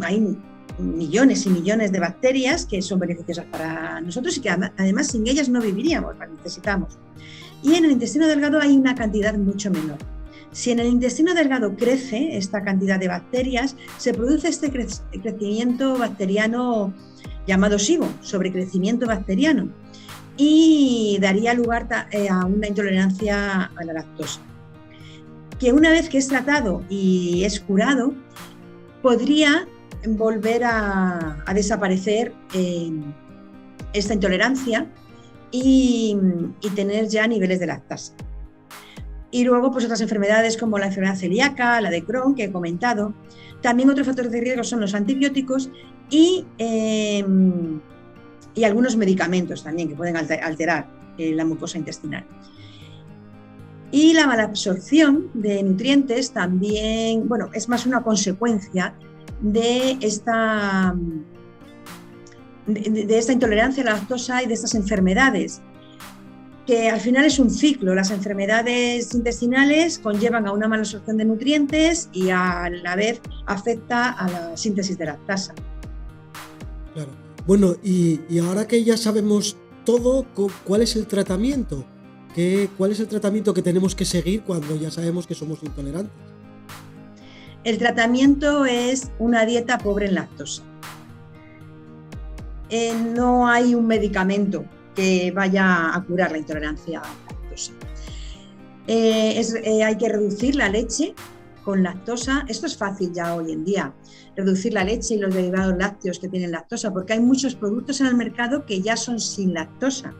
hay 0.03 0.37
millones 0.79 1.45
y 1.45 1.49
millones 1.49 1.91
de 1.91 1.99
bacterias 1.99 2.65
que 2.65 2.81
son 2.81 2.99
beneficiosas 2.99 3.45
para 3.45 3.99
nosotros 4.01 4.37
y 4.37 4.41
que 4.41 4.49
además 4.49 5.07
sin 5.07 5.27
ellas 5.27 5.49
no 5.49 5.61
viviríamos, 5.61 6.17
las 6.17 6.29
necesitamos 6.29 6.97
y 7.63 7.75
en 7.75 7.85
el 7.85 7.91
intestino 7.91 8.27
delgado 8.27 8.59
hay 8.61 8.75
una 8.75 8.95
cantidad 8.95 9.33
mucho 9.35 9.71
menor. 9.71 9.97
Si 10.51 10.71
en 10.71 10.79
el 10.79 10.87
intestino 10.87 11.33
delgado 11.33 11.75
crece 11.75 12.37
esta 12.37 12.63
cantidad 12.63 12.99
de 12.99 13.07
bacterias, 13.07 13.75
se 13.97 14.13
produce 14.13 14.47
este 14.47 14.71
crecimiento 14.71 15.97
bacteriano 15.97 16.93
llamado 17.45 17.77
SIBO, 17.77 18.07
sobrecrecimiento 18.21 19.05
bacteriano, 19.05 19.69
y 20.35 21.17
daría 21.21 21.53
lugar 21.53 21.87
eh, 22.11 22.29
a 22.29 22.45
una 22.45 22.67
intolerancia 22.67 23.71
a 23.75 23.83
la 23.83 23.93
lactosa. 23.93 24.41
Que 25.59 25.73
una 25.73 25.89
vez 25.89 26.09
que 26.09 26.17
es 26.17 26.27
tratado 26.27 26.83
y 26.89 27.43
es 27.43 27.59
curado, 27.59 28.13
podría 29.01 29.67
volver 30.15 30.63
a, 30.63 31.43
desaparecer 31.53 32.33
esta 33.93 34.13
intolerancia 34.13 34.87
y, 35.51 36.17
tener 36.75 37.07
ya 37.07 37.27
niveles 37.27 37.59
de 37.59 37.67
lactasa. 37.67 38.13
Y 39.31 39.43
luego, 39.43 39.71
pues 39.71 39.83
otras 39.85 40.01
enfermedades 40.01 40.55
como 40.55 40.77
la 40.79 40.87
enfermedad 40.87 41.15
celíaca, 41.15 41.81
la 41.81 41.89
de 41.89 42.03
Crohn, 42.03 42.35
que 42.35 42.45
he 42.45 42.51
comentado. 42.51 43.13
También 43.61 43.89
otros 43.89 44.07
factores 44.07 44.31
de 44.31 44.39
riesgo 44.39 44.63
son 44.63 44.79
los 44.79 44.93
antibióticos 44.93 45.69
y, 46.09 46.45
em, 46.57 47.81
y 48.55 48.63
algunos 48.63 48.95
medicamentos 48.95 49.63
también 49.63 49.89
que 49.89 49.95
pueden 49.95 50.15
alterar 50.15 50.87
eh, 51.17 51.33
la 51.33 51.45
mucosa 51.45 51.77
intestinal. 51.77 52.25
Y 53.91 54.13
la 54.13 54.27
malabsorción 54.27 55.29
de 55.33 55.63
nutrientes 55.63 56.31
también, 56.31 57.27
bueno, 57.27 57.49
es 57.53 57.69
más 57.69 57.85
una 57.85 58.03
consecuencia 58.03 58.93
de 59.41 59.97
esta 60.01 60.95
de, 62.67 63.17
esta 63.17 63.33
intolerancia 63.33 63.83
a 63.83 63.85
la 63.85 63.93
lactosa 63.93 64.43
y 64.43 64.47
de 64.47 64.53
estas 64.53 64.75
enfermedades, 64.75 65.61
que 66.65 66.89
al 66.89 66.99
final 66.99 67.25
es 67.25 67.39
un 67.39 67.49
ciclo. 67.49 67.95
Las 67.95 68.11
enfermedades 68.11 69.13
intestinales 69.13 69.99
conllevan 69.99 70.47
a 70.47 70.51
una 70.51 70.67
mala 70.67 70.81
absorción 70.81 71.17
de 71.17 71.25
nutrientes 71.25 72.09
y 72.11 72.29
a 72.29 72.69
la 72.69 72.95
vez 72.95 73.21
afecta 73.45 74.11
a 74.11 74.29
la 74.29 74.57
síntesis 74.57 74.97
de 74.97 75.05
lactasa. 75.05 75.55
Claro. 76.93 77.11
Bueno, 77.45 77.75
y, 77.81 78.19
ahora 78.39 78.67
que 78.67 78.83
ya 78.83 78.97
sabemos 78.97 79.55
todo, 79.85 80.25
¿cuál 80.65 80.81
es 80.81 80.97
el 80.97 81.07
tratamiento? 81.07 81.85
¿Qué, 82.35 82.69
¿Cuál 82.77 82.91
es 82.91 82.99
el 82.99 83.07
tratamiento 83.07 83.53
que 83.53 83.61
tenemos 83.61 83.95
que 83.95 84.03
seguir 84.03 84.43
cuando 84.43 84.75
ya 84.75 84.91
sabemos 84.91 85.25
que 85.25 85.33
somos 85.33 85.63
intolerantes? 85.63 86.26
El 87.67 87.77
tratamiento 87.79 88.65
es 88.65 89.11
una 89.19 89.45
dieta 89.45 89.77
pobre 89.77 90.05
en 90.05 90.15
lactosa. 90.15 90.63
Eh, 92.69 92.93
no 92.95 93.45
hay 93.45 93.75
un 93.75 93.85
medicamento 93.85 94.63
que 94.95 95.33
vaya 95.35 95.93
a 95.93 96.01
curar 96.05 96.31
la 96.31 96.37
intolerancia 96.37 97.01
a 97.01 97.03
la 97.03 97.09
lactosa. 97.29 97.73
Eh, 98.87 99.41
eh, 99.65 99.83
hay 99.83 99.97
que 99.97 100.07
reducir 100.07 100.55
la 100.55 100.69
leche 100.69 101.13
con 101.65 101.83
lactosa. 101.83 102.45
Esto 102.47 102.67
es 102.67 102.77
fácil 102.77 103.11
ya 103.11 103.35
hoy 103.35 103.51
en 103.51 103.65
día, 103.65 103.93
reducir 104.37 104.71
la 104.71 104.85
leche 104.85 105.15
y 105.15 105.17
los 105.17 105.33
derivados 105.33 105.75
lácteos 105.77 106.19
que 106.19 106.29
tienen 106.29 106.51
lactosa, 106.51 106.93
porque 106.93 107.11
hay 107.11 107.19
muchos 107.19 107.53
productos 107.55 107.99
en 107.99 108.07
el 108.07 108.15
mercado 108.15 108.65
que 108.65 108.79
ya 108.79 108.95
son 108.95 109.19
sin 109.19 109.53
lactosa. 109.53 110.13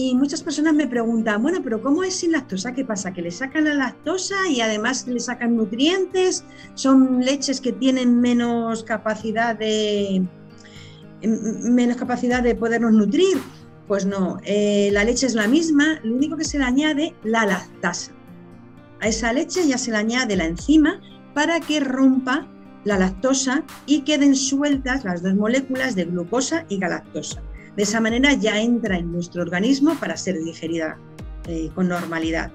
Y 0.00 0.14
muchas 0.14 0.44
personas 0.44 0.74
me 0.74 0.86
preguntan, 0.86 1.42
bueno, 1.42 1.58
pero 1.60 1.82
¿cómo 1.82 2.04
es 2.04 2.14
sin 2.14 2.30
lactosa? 2.30 2.72
¿Qué 2.72 2.84
pasa? 2.84 3.12
¿Que 3.12 3.20
le 3.20 3.32
sacan 3.32 3.64
la 3.64 3.74
lactosa 3.74 4.36
y 4.48 4.60
además 4.60 5.08
le 5.08 5.18
sacan 5.18 5.56
nutrientes? 5.56 6.44
¿Son 6.74 7.18
leches 7.18 7.60
que 7.60 7.72
tienen 7.72 8.20
menos 8.20 8.84
capacidad 8.84 9.58
de, 9.58 10.24
menos 11.20 11.96
capacidad 11.96 12.44
de 12.44 12.54
podernos 12.54 12.92
nutrir. 12.92 13.38
Pues 13.88 14.06
no, 14.06 14.38
eh, 14.44 14.90
la 14.92 15.02
leche 15.02 15.26
es 15.26 15.34
la 15.34 15.48
misma, 15.48 15.98
lo 16.04 16.14
único 16.14 16.36
que 16.36 16.44
se 16.44 16.60
le 16.60 16.64
añade 16.64 17.16
la 17.24 17.44
lactasa. 17.44 18.12
A 19.00 19.08
esa 19.08 19.32
leche 19.32 19.66
ya 19.66 19.78
se 19.78 19.90
le 19.90 19.96
añade 19.96 20.36
la 20.36 20.44
enzima 20.44 21.00
para 21.34 21.58
que 21.58 21.80
rompa 21.80 22.46
la 22.84 22.98
lactosa 22.98 23.64
y 23.86 24.02
queden 24.02 24.36
sueltas 24.36 25.02
las 25.02 25.24
dos 25.24 25.34
moléculas 25.34 25.96
de 25.96 26.04
glucosa 26.04 26.66
y 26.68 26.78
galactosa. 26.78 27.42
De 27.78 27.84
esa 27.84 28.00
manera 28.00 28.32
ya 28.32 28.60
entra 28.60 28.98
en 28.98 29.12
nuestro 29.12 29.40
organismo 29.40 29.94
para 30.00 30.16
ser 30.16 30.36
digerida 30.42 30.98
eh, 31.46 31.70
con 31.76 31.86
normalidad 31.86 32.50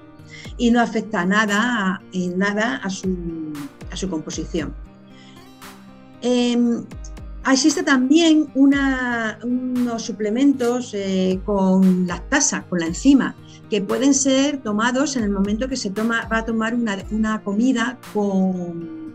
y 0.57 0.69
no 0.69 0.81
afecta 0.81 1.25
nada, 1.25 2.01
nada 2.35 2.81
a 2.83 2.89
su, 2.89 4.09
composición. 4.09 4.73
Em, 6.21 6.83
existe 7.49 7.83
también 7.83 8.51
unos 8.53 10.01
suplementos 10.01 10.93
eh, 10.93 11.39
con 11.45 12.05
lactasa, 12.05 12.63
con 12.63 12.79
la 12.81 12.87
enzima, 12.87 13.33
que 13.69 13.81
pueden 13.81 14.13
ser 14.13 14.57
tomados 14.57 15.15
en 15.15 15.23
el 15.23 15.29
momento 15.29 15.69
que 15.69 15.77
se 15.77 15.89
toma, 15.89 16.27
va 16.29 16.39
a 16.39 16.45
tomar 16.45 16.75
una, 16.75 17.41
comida 17.43 17.97
con, 18.13 19.13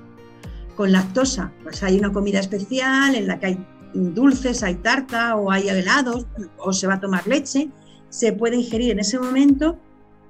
con 0.74 0.90
lactosa. 0.90 1.52
Pues 1.62 1.82
hay 1.82 1.98
una 1.98 2.10
comida 2.14 2.40
especial 2.40 3.14
en 3.14 3.26
la 3.26 3.38
que 3.38 3.46
hay 3.46 3.66
dulces, 3.94 4.62
hay 4.62 4.76
tarta 4.76 5.36
o 5.36 5.50
hay 5.50 5.68
helados, 5.68 6.26
o 6.58 6.72
se 6.72 6.86
va 6.86 6.94
a 6.94 7.00
tomar 7.00 7.26
leche, 7.26 7.70
se 8.08 8.32
puede 8.32 8.56
ingerir 8.56 8.92
en 8.92 9.00
ese 9.00 9.18
momento 9.18 9.78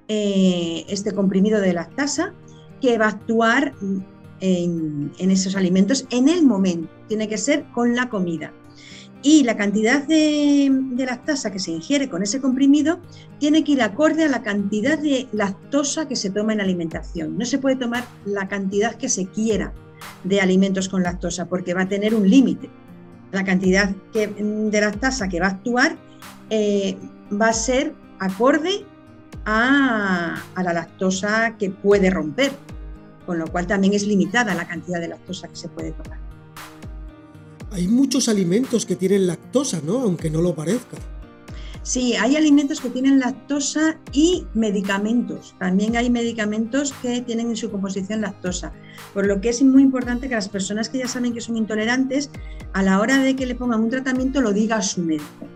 eh, 0.09 0.85
este 0.89 1.13
comprimido 1.13 1.61
de 1.61 1.73
lactasa 1.73 2.33
que 2.81 2.99
va 2.99 3.07
a 3.07 3.11
actuar 3.11 3.75
en, 4.41 5.13
esos 5.19 5.57
alimentos 5.57 6.07
en 6.11 6.29
el 6.29 6.45
momento. 6.45 6.89
Tiene 7.09 7.29
que 7.29 7.39
ser 7.39 7.65
con 7.73 7.95
la 7.95 8.09
comida. 8.09 8.53
Y 9.21 9.43
la 9.43 9.57
cantidad 9.57 10.07
de, 10.07 10.71
lactasa 10.97 11.51
que 11.51 11.59
se 11.59 11.73
ingiere 11.73 12.09
con 12.09 12.23
ese 12.23 12.41
comprimido 12.41 13.01
tiene 13.41 13.65
que 13.65 13.73
ir 13.73 13.83
acorde 13.83 14.25
a 14.25 14.29
la 14.29 14.43
cantidad 14.43 14.97
de 14.97 15.27
lactosa 15.33 16.07
que 16.07 16.15
se 16.15 16.31
toma 16.31 16.53
en 16.53 16.61
alimentación. 16.61 17.37
No 17.37 17.45
se 17.45 17.59
puede 17.59 17.77
tomar 17.77 18.05
la 18.25 18.47
cantidad 18.47 18.95
que 18.95 19.09
se 19.09 19.27
quiera 19.27 19.73
de 20.23 20.41
alimentos 20.41 20.89
con 20.89 21.03
lactosa 21.03 21.49
porque 21.49 21.75
va 21.75 21.83
a 21.83 21.89
tener 21.89 22.15
un 22.15 22.31
límite. 22.31 22.71
La 23.33 23.45
cantidad 23.45 23.91
de 24.15 24.81
lactasa 24.81 25.29
que 25.29 25.41
va 25.41 25.47
a 25.47 25.51
actuar 25.51 25.97
eh, 26.51 26.97
va 27.31 27.49
a 27.49 27.53
ser 27.53 27.95
acorde 28.19 28.85
a, 29.45 30.43
la 30.57 30.73
lactosa 30.73 31.57
que 31.59 31.71
puede 31.71 32.11
romper, 32.11 32.53
con 33.27 33.39
lo 33.39 33.47
cual 33.47 33.67
también 33.67 33.95
es 33.95 34.07
limitada 34.07 34.55
la 34.55 34.67
cantidad 34.67 35.01
de 35.01 35.09
lactosa 35.09 35.49
que 35.49 35.57
se 35.57 35.69
puede 35.69 35.93
tomar. 35.93 36.19
Hay 37.71 37.87
muchos 37.87 38.29
alimentos 38.29 38.87
que 38.87 38.97
tienen 38.97 39.27
lactosa, 39.27 39.81
¿no? 39.85 40.01
Aunque 40.01 40.31
no 40.31 40.41
lo 40.41 40.55
parezca. 40.55 40.97
Sí, 41.89 42.15
hay 42.17 42.37
alimentos 42.37 42.83
que 42.83 42.91
tienen 42.91 43.19
lactosa 43.19 43.99
y 44.13 44.47
medicamentos. 44.53 45.55
También 45.59 45.97
hay 45.97 46.11
medicamentos 46.11 46.93
que 47.01 47.23
tienen 47.23 47.49
en 47.49 47.57
su 47.57 47.71
composición 47.71 48.21
lactosa. 48.21 48.75
Por 49.15 49.25
lo 49.25 49.41
que 49.41 49.49
es 49.49 49.63
muy 49.63 49.85
importante 49.85 50.29
que 50.29 50.35
las 50.35 50.51
personas 50.51 50.91
que 50.91 50.99
ya 50.99 51.09
saben 51.09 51.33
que 51.33 51.41
son 51.41 51.57
intolerantes, 51.57 52.31
a 52.75 52.83
la 52.83 53.01
hora 53.01 53.17
de 53.17 53.35
que 53.35 53.47
le 53.47 53.55
pongan 53.55 53.81
un 53.81 53.89
tratamiento, 53.89 54.43
lo 54.43 54.53
diga 54.53 54.77
a 54.77 54.83
su 54.83 55.01
médico. 55.01 55.47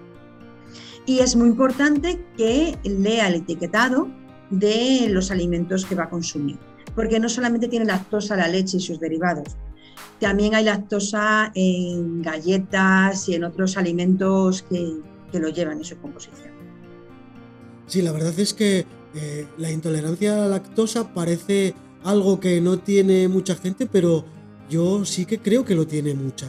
Y 1.04 1.18
es 1.18 1.36
muy 1.36 1.48
importante 1.48 2.24
que 2.38 2.78
lea 2.82 3.28
el 3.28 3.34
etiquetado 3.34 4.08
de 4.48 5.08
los 5.10 5.30
alimentos 5.30 5.84
que 5.84 5.96
va 5.96 6.04
a 6.04 6.08
consumir, 6.08 6.56
porque 6.94 7.20
no 7.20 7.28
solamente 7.28 7.68
tiene 7.68 7.84
lactosa 7.84 8.36
la 8.36 8.48
leche 8.48 8.78
y 8.78 8.80
sus 8.80 8.98
derivados, 8.98 9.54
también 10.18 10.54
hay 10.54 10.64
lactosa 10.64 11.50
en 11.54 12.22
galletas 12.22 13.28
y 13.28 13.34
en 13.34 13.44
otros 13.44 13.76
alimentos 13.76 14.62
que, 14.62 14.94
lo 15.40 15.48
llevan 15.48 15.78
en 15.78 15.84
su 15.84 15.96
composición. 15.98 16.50
Sí, 17.86 18.02
la 18.02 18.12
verdad 18.12 18.38
es 18.38 18.54
que 18.54 18.86
eh, 19.14 19.46
la 19.58 19.71
intolerancia 19.71 20.34
a 20.34 20.38
la 20.38 20.49
lactosa 20.49 21.12
parece 21.12 21.75
algo 22.04 22.40
que 22.40 22.60
no 22.60 22.78
tiene 22.78 23.28
mucha 23.28 23.54
gente, 23.54 23.86
pero 23.86 24.25
yo 24.71 25.04
sí 25.04 25.26
que 25.26 25.38
creo 25.38 25.64
que 25.64 25.75
lo 25.75 25.86
tiene 25.86 26.14
mucha. 26.14 26.47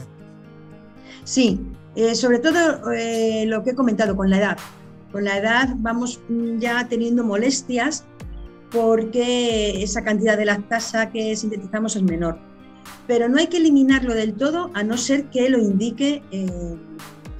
Sí, 1.24 1.60
eh, 1.96 2.14
sobre 2.14 2.38
todo 2.38 2.92
eh, 2.92 3.44
lo 3.46 3.62
que 3.62 3.70
he 3.70 3.74
comentado 3.74 4.16
con 4.16 4.30
la 4.30 4.38
edad. 4.38 4.58
Con 5.12 5.24
la 5.24 5.38
edad 5.38 5.74
vamos 5.76 6.20
mm, 6.28 6.58
ya 6.58 6.88
teniendo 6.88 7.24
molestias 7.24 8.04
porque 8.70 9.82
esa 9.82 10.02
cantidad 10.02 10.36
de 10.36 10.46
lactasa 10.46 11.10
que 11.10 11.36
sintetizamos 11.36 11.94
es 11.96 12.02
menor. 12.02 12.38
Pero 13.06 13.28
no 13.28 13.38
hay 13.38 13.46
que 13.48 13.58
eliminarlo 13.58 14.14
del 14.14 14.34
todo 14.34 14.70
a 14.74 14.82
no 14.82 14.96
ser 14.96 15.26
que 15.26 15.48
lo 15.50 15.58
indique 15.58 16.22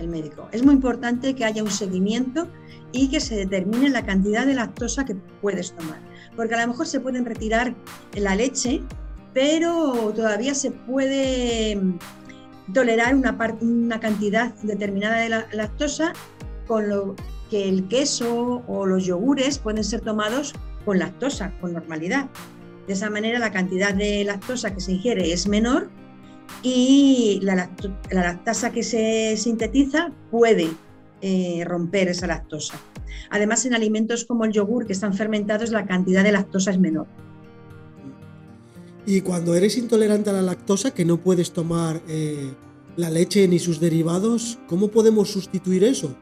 médico. 0.07 0.49
Es 0.53 0.65
muy 0.65 0.75
importante 0.75 1.35
que 1.35 1.45
haya 1.45 1.63
un 1.63 1.71
seguimiento 1.71 2.49
y 2.93 3.09
que 3.09 3.21
se 3.21 3.37
determine 3.37 3.91
la 3.91 4.05
cantidad 4.05 4.47
de 4.47 4.55
lactosa 4.55 5.05
que 5.05 5.17
puedes 5.41 5.73
tomar. 5.73 5.99
Porque 6.37 6.55
a 6.55 6.63
lo 6.63 6.69
mejor 6.69 6.87
se 6.87 7.01
pueden 7.01 7.25
retirar 7.25 7.75
la 8.15 8.35
leche, 8.37 8.83
pero 9.33 10.13
todavía 10.15 10.55
se 10.55 10.71
puede 10.71 11.81
tolerar 12.73 13.15
una, 13.15 13.37
una 13.61 14.01
cantidad 14.01 14.55
determinada 14.63 15.17
de 15.17 15.29
la 15.29 15.47
lactosa, 15.53 16.13
con 16.67 16.89
lo 16.89 17.15
que 17.51 17.69
el 17.69 17.89
queso 17.89 18.63
o 18.67 18.87
los 18.87 19.05
yogures 19.05 19.59
pueden 19.59 19.85
ser 19.85 20.01
tomados 20.01 20.55
con 20.85 20.99
lactosa, 20.99 21.53
con 21.61 21.73
normalidad. 21.73 22.29
De 22.87 22.93
esa 22.93 23.11
manera 23.11 23.39
la 23.39 23.53
cantidad 23.53 23.95
de 23.95 24.25
lactosa 24.25 24.75
que 24.75 24.81
se 24.81 24.93
ingiere 24.93 25.33
es 25.33 25.47
menor 25.49 25.91
y 26.65 27.41
la, 27.43 27.71
lactasa 28.11 28.73
que 28.73 28.83
se 28.83 29.37
sintetiza 29.37 30.13
puede 30.31 30.71
eh, 31.21 31.63
romper 31.67 32.09
esa 32.09 32.27
lactosa. 32.27 32.81
Además, 33.29 33.67
en 33.67 33.75
alimentos 33.75 34.25
como 34.25 34.47
el 34.47 34.53
yogur 34.53 34.87
que 34.87 34.95
están 34.95 35.13
fermentados, 35.13 35.71
la 35.71 35.87
cantidad 35.87 36.25
de 36.25 36.33
lactosa 36.33 36.71
es 36.71 36.79
menor. 36.79 37.07
Y 39.07 39.21
cuando 39.21 39.55
eres 39.55 39.77
intolerante 39.77 40.31
a 40.31 40.33
la 40.33 40.43
lactosa, 40.43 40.93
que 40.93 41.05
no 41.05 41.19
puedes 41.19 41.53
tomar 41.53 42.01
eh, 42.09 42.51
la 42.97 43.11
leche 43.11 43.47
ni 43.47 43.59
sus 43.59 43.79
derivados, 43.79 44.59
¿cómo 44.67 44.89
podemos 44.89 45.31
sustituir 45.31 45.85
eso? 45.85 46.17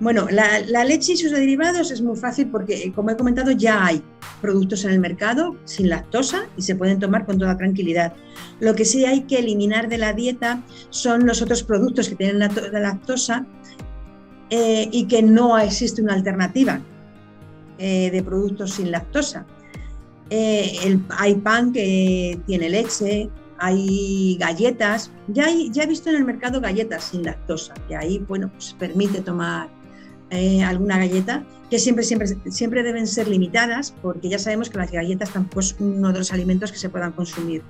Bueno, 0.00 0.26
la, 0.28 0.84
leche 0.84 1.12
y 1.12 1.16
sus 1.16 1.30
derivados 1.30 1.90
es 1.90 2.02
muy 2.02 2.16
fácil 2.16 2.48
porque, 2.48 2.92
como 2.92 3.10
he 3.10 3.16
comentado, 3.16 3.52
ya 3.52 3.86
hay 3.86 4.02
productos 4.40 4.84
en 4.84 4.90
el 4.90 4.98
mercado 4.98 5.56
sin 5.64 5.88
lactosa 5.88 6.48
y 6.56 6.62
se 6.62 6.74
pueden 6.74 6.98
tomar 6.98 7.24
con 7.24 7.38
toda 7.38 7.56
tranquilidad. 7.56 8.12
Lo 8.58 8.74
que 8.74 8.84
sí 8.84 9.04
hay 9.04 9.22
que 9.22 9.38
eliminar 9.38 9.88
de 9.88 9.98
la 9.98 10.12
dieta 10.12 10.62
son 10.90 11.26
los 11.26 11.42
otros 11.42 11.62
productos 11.62 12.08
que 12.08 12.16
tienen 12.16 12.40
la, 12.40 12.48
lactosa 12.72 13.46
eh, 14.50 14.88
y 14.90 15.06
que 15.06 15.22
no 15.22 15.56
existe 15.58 16.02
una 16.02 16.14
alternativa 16.14 16.80
eh, 17.78 18.10
de 18.10 18.22
productos 18.22 18.72
sin 18.72 18.90
lactosa. 18.90 19.46
Eh, 20.30 20.98
hay 21.18 21.36
pan 21.36 21.72
que 21.72 22.40
tiene 22.46 22.68
leche, 22.68 23.30
hay 23.58 24.36
galletas, 24.40 25.12
ya, 25.28 25.46
ya 25.70 25.84
he 25.84 25.86
visto 25.86 26.10
en 26.10 26.16
el 26.16 26.24
mercado 26.24 26.60
galletas 26.60 27.04
sin 27.04 27.22
lactosa, 27.22 27.74
que 27.86 27.94
ahí 27.94 28.18
bueno, 28.26 28.50
pues 28.52 28.74
permite 28.76 29.20
tomar 29.20 29.68
eh, 30.38 30.62
alguna 30.62 30.98
galleta, 30.98 31.44
que 31.70 31.78
siempre, 31.78 32.04
siempre, 32.04 32.28
siempre 32.50 32.82
deben 32.82 33.06
ser 33.06 33.28
limitadas, 33.28 33.94
porque 34.02 34.28
ya 34.28 34.38
sabemos 34.38 34.70
que 34.70 34.78
las 34.78 34.90
galletas 34.90 35.32
tampoco 35.32 35.60
es 35.60 35.76
uno 35.78 36.12
de 36.12 36.18
los 36.18 36.32
alimentos 36.32 36.72
que 36.72 36.78
se 36.78 36.88
puedan 36.88 37.12
consumir 37.12 37.62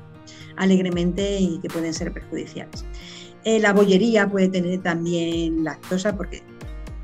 alegremente 0.56 1.38
y 1.40 1.58
que 1.60 1.68
pueden 1.68 1.94
ser 1.94 2.12
perjudiciales. 2.12 2.84
Eh, 3.44 3.60
la 3.60 3.72
bollería 3.72 4.28
puede 4.28 4.48
tener 4.48 4.82
también 4.82 5.64
lactosa 5.64 6.16
porque 6.16 6.42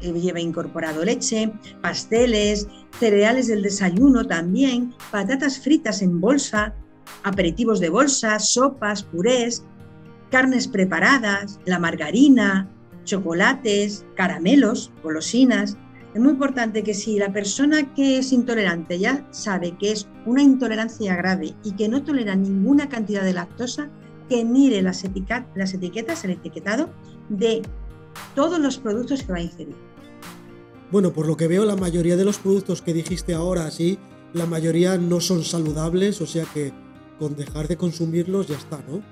lleva 0.01 0.41
incorporado 0.41 1.05
leche, 1.05 1.53
pasteles, 1.83 2.67
cereales 2.99 3.49
del 3.49 3.63
desayuno 3.63 4.27
también, 4.27 4.95
patatas 5.11 5.59
fritas 5.59 6.01
en 6.03 6.21
bolsa, 6.21 6.75
aperitivos 7.23 7.81
de 7.81 7.91
bolsa, 7.91 8.39
sopas, 8.39 9.03
purés, 9.03 9.65
carnes 10.31 10.69
preparadas, 10.69 11.61
la 11.67 11.79
margarina, 11.79 12.69
chocolates, 13.11 14.05
caramelos, 14.15 14.93
golosinas. 15.03 15.77
Es 16.15 16.21
muy 16.21 16.31
importante 16.31 16.83
que 16.83 16.95
si 16.95 17.19
la 17.19 17.33
persona 17.33 17.93
que 17.95 18.19
es 18.19 18.33
intolerante 18.33 18.99
ya 18.99 19.27
sabe 19.31 19.77
que 19.79 19.93
es 19.93 20.09
una 20.27 20.43
intolerancia 20.43 21.17
grave 21.17 21.55
y 21.63 21.73
que 21.73 21.89
no 21.89 22.03
tolera 22.03 22.35
ninguna 22.35 22.89
cantidad 22.89 23.23
de 23.23 23.33
lactosa, 23.33 23.91
que 24.29 24.45
mire 24.45 24.81
las, 24.81 25.05
etiquetas, 25.05 26.25
el 26.25 26.31
etiquetado 26.31 26.91
de 27.29 27.63
todos 28.35 28.59
los 28.59 28.79
productos 28.79 29.23
que 29.23 29.33
va 29.33 29.39
a 29.39 29.43
ingerir. 29.43 29.75
Bueno, 30.91 31.13
por 31.13 31.27
lo 31.27 31.37
que 31.37 31.49
veo, 31.49 31.65
la 31.65 31.77
mayoría 31.77 32.17
de 32.17 32.25
los 32.25 32.39
productos 32.39 32.83
que 32.83 32.93
dijiste 32.93 33.35
ahora, 33.35 33.71
sí, 33.71 33.99
la 34.33 34.47
mayoría 34.47 34.99
no 34.99 35.21
son 35.21 35.45
saludables, 35.45 36.21
o 36.21 36.27
sea 36.27 36.45
que 36.53 36.73
con 37.19 37.37
dejar 37.37 37.69
de 37.69 37.77
consumirlos 37.77 38.49
ya 38.49 38.57
está, 38.57 38.83
¿no? 38.89 39.03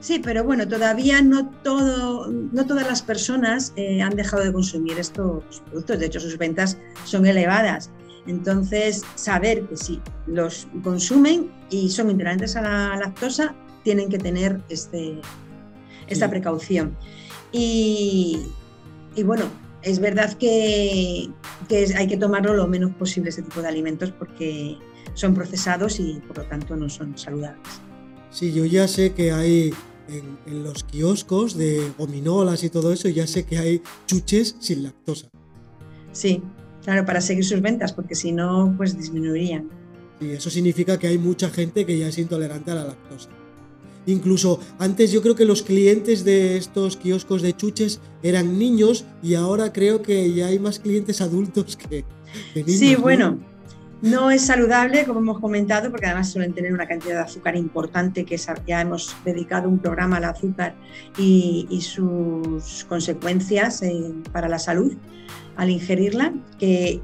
Sí, 0.00 0.20
pero 0.20 0.44
bueno, 0.44 0.68
todavía 0.68 1.22
no, 1.22 1.50
todo, 1.62 2.28
no 2.28 2.66
todas 2.66 2.86
las 2.86 3.02
personas 3.02 3.72
eh, 3.76 4.00
han 4.00 4.14
dejado 4.14 4.44
de 4.44 4.52
consumir 4.52 4.98
estos 4.98 5.62
productos, 5.66 5.98
de 5.98 6.06
hecho 6.06 6.20
sus 6.20 6.38
ventas 6.38 6.78
son 7.04 7.26
elevadas. 7.26 7.90
Entonces, 8.26 9.02
saber 9.16 9.66
que 9.68 9.76
si 9.76 10.00
los 10.26 10.68
consumen 10.84 11.50
y 11.70 11.88
son 11.88 12.10
intolerantes 12.10 12.56
a 12.56 12.62
la 12.62 12.96
lactosa, 12.96 13.54
tienen 13.82 14.08
que 14.08 14.18
tener 14.18 14.60
este, 14.68 15.20
esta 16.08 16.28
precaución. 16.28 16.96
Y, 17.52 18.42
y 19.16 19.22
bueno, 19.22 19.46
es 19.82 19.98
verdad 20.00 20.32
que, 20.34 21.30
hay 21.96 22.06
que 22.06 22.16
tomarlo 22.16 22.54
lo 22.54 22.66
menos 22.66 22.92
posible 22.92 23.30
ese 23.30 23.42
tipo 23.42 23.62
de 23.62 23.68
alimentos 23.68 24.10
porque 24.12 24.76
son 25.14 25.34
procesados 25.34 26.00
y 26.00 26.20
por 26.26 26.38
lo 26.38 26.44
tanto 26.44 26.76
no 26.76 26.88
son 26.88 27.16
saludables. 27.16 27.80
Sí, 28.30 28.52
yo 28.52 28.64
ya 28.64 28.88
sé 28.88 29.14
que 29.14 29.32
hay 29.32 29.72
en, 30.08 30.62
los 30.62 30.84
kioscos 30.84 31.56
de 31.56 31.92
gominolas 31.98 32.64
y 32.64 32.70
todo 32.70 32.92
eso, 32.92 33.08
ya 33.08 33.26
sé 33.26 33.44
que 33.44 33.58
hay 33.58 33.82
chuches 34.06 34.56
sin 34.60 34.82
lactosa. 34.82 35.28
Sí, 36.12 36.42
claro, 36.82 37.04
para 37.04 37.20
seguir 37.20 37.44
sus 37.44 37.60
ventas, 37.60 37.92
porque 37.92 38.14
si 38.14 38.32
no, 38.32 38.74
pues 38.76 38.96
disminuirían. 38.96 39.68
Y 40.20 40.30
eso 40.30 40.50
significa 40.50 40.98
que 40.98 41.06
hay 41.06 41.18
mucha 41.18 41.48
gente 41.50 41.86
que 41.86 41.98
ya 41.98 42.08
es 42.08 42.18
intolerante 42.18 42.70
a 42.70 42.74
la 42.74 42.84
lactosa. 42.84 43.30
Incluso 44.06 44.58
antes 44.78 45.12
yo 45.12 45.20
creo 45.20 45.34
que 45.34 45.44
los 45.44 45.62
clientes 45.62 46.24
de 46.24 46.56
estos 46.56 46.96
kioscos 46.96 47.42
de 47.42 47.54
chuches 47.54 48.00
eran 48.22 48.58
niños 48.58 49.04
y 49.22 49.34
ahora 49.34 49.72
creo 49.72 50.00
que 50.00 50.32
ya 50.32 50.46
hay 50.46 50.58
más 50.58 50.78
clientes 50.78 51.20
adultos 51.20 51.76
que, 51.76 52.04
niños. 52.54 52.78
Sí, 52.78 52.94
bueno, 52.94 53.32
no 53.32 53.47
es 54.30 54.46
saludable, 54.46 55.04
como 55.04 55.20
hemos 55.20 55.40
comentado, 55.40 55.90
porque 55.90 56.06
además 56.06 56.30
suelen 56.30 56.52
tener 56.52 56.72
una 56.72 56.86
cantidad 56.86 57.14
de 57.14 57.20
azúcar 57.22 57.56
importante, 57.56 58.24
que 58.24 58.36
ya 58.66 58.80
hemos 58.80 59.16
dedicado 59.24 59.68
un 59.68 59.78
programa 59.78 60.18
al 60.18 60.24
azúcar 60.24 60.74
y, 61.16 61.66
sus 61.80 62.84
consecuencias 62.84 63.82
eh, 63.82 64.12
para 64.32 64.48
la 64.48 64.58
salud 64.58 64.94
al 65.56 65.70
ingerirla, 65.70 66.32
que 66.58 67.00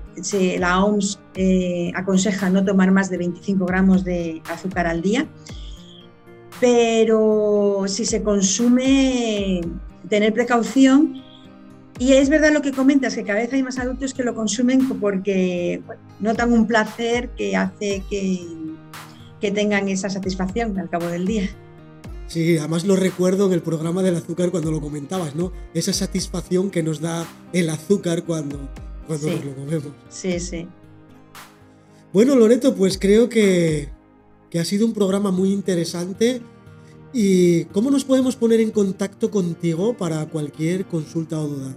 la 0.60 0.84
OMS 0.84 1.18
eh, 1.34 1.90
aconseja 1.96 2.50
no 2.50 2.64
tomar 2.64 2.92
más 2.92 3.10
de 3.10 3.18
25 3.18 3.66
gramos 3.66 4.04
de 4.04 4.42
azúcar 4.48 4.86
al 4.86 5.02
día 5.02 5.26
pero 6.60 7.84
si 7.86 8.04
se 8.04 8.22
consume, 8.22 9.60
tener 10.08 10.32
precaución. 10.32 11.23
Y 11.98 12.14
es 12.14 12.28
verdad 12.28 12.52
lo 12.52 12.60
que 12.60 12.72
comentas, 12.72 13.14
que 13.14 13.22
cada 13.22 13.38
vez 13.38 13.52
hay 13.52 13.62
más 13.62 13.78
adultos 13.78 14.14
que 14.14 14.24
lo 14.24 14.34
consumen 14.34 14.88
porque 15.00 15.80
notan 16.18 16.52
un 16.52 16.66
placer 16.66 17.30
que 17.30 17.54
hace 17.54 18.02
que, 18.10 18.40
que 19.40 19.52
tengan 19.52 19.88
esa 19.88 20.10
satisfacción 20.10 20.76
al 20.78 20.90
cabo 20.90 21.06
del 21.06 21.24
día. 21.24 21.48
Sí, 22.26 22.58
además 22.58 22.84
lo 22.84 22.96
recuerdo 22.96 23.46
en 23.46 23.52
el 23.52 23.62
programa 23.62 24.02
del 24.02 24.16
azúcar 24.16 24.50
cuando 24.50 24.72
lo 24.72 24.80
comentabas, 24.80 25.36
¿no? 25.36 25.52
Esa 25.72 25.92
satisfacción 25.92 26.70
que 26.70 26.82
nos 26.82 27.00
da 27.00 27.26
el 27.52 27.70
azúcar 27.70 28.24
cuando, 28.24 28.58
cuando 29.06 29.30
nos 29.30 29.44
lo 29.44 29.54
comemos. 29.54 29.92
Sí, 30.08 30.40
sí. 30.40 30.66
Bueno, 32.12 32.34
Loreto, 32.34 32.74
pues 32.74 32.98
creo 32.98 33.28
que, 33.28 33.88
que 34.50 34.58
ha 34.58 34.64
sido 34.64 34.86
un 34.86 34.94
programa 34.94 35.30
muy 35.30 35.52
interesante. 35.52 36.40
¿Y 37.16 37.66
cómo 37.66 37.92
nos 37.92 38.04
podemos 38.04 38.34
poner 38.34 38.60
en 38.60 38.72
contacto 38.72 39.30
contigo 39.30 39.96
para 39.96 40.26
cualquier 40.26 40.84
consulta 40.86 41.38
o 41.40 41.46
duda? 41.46 41.76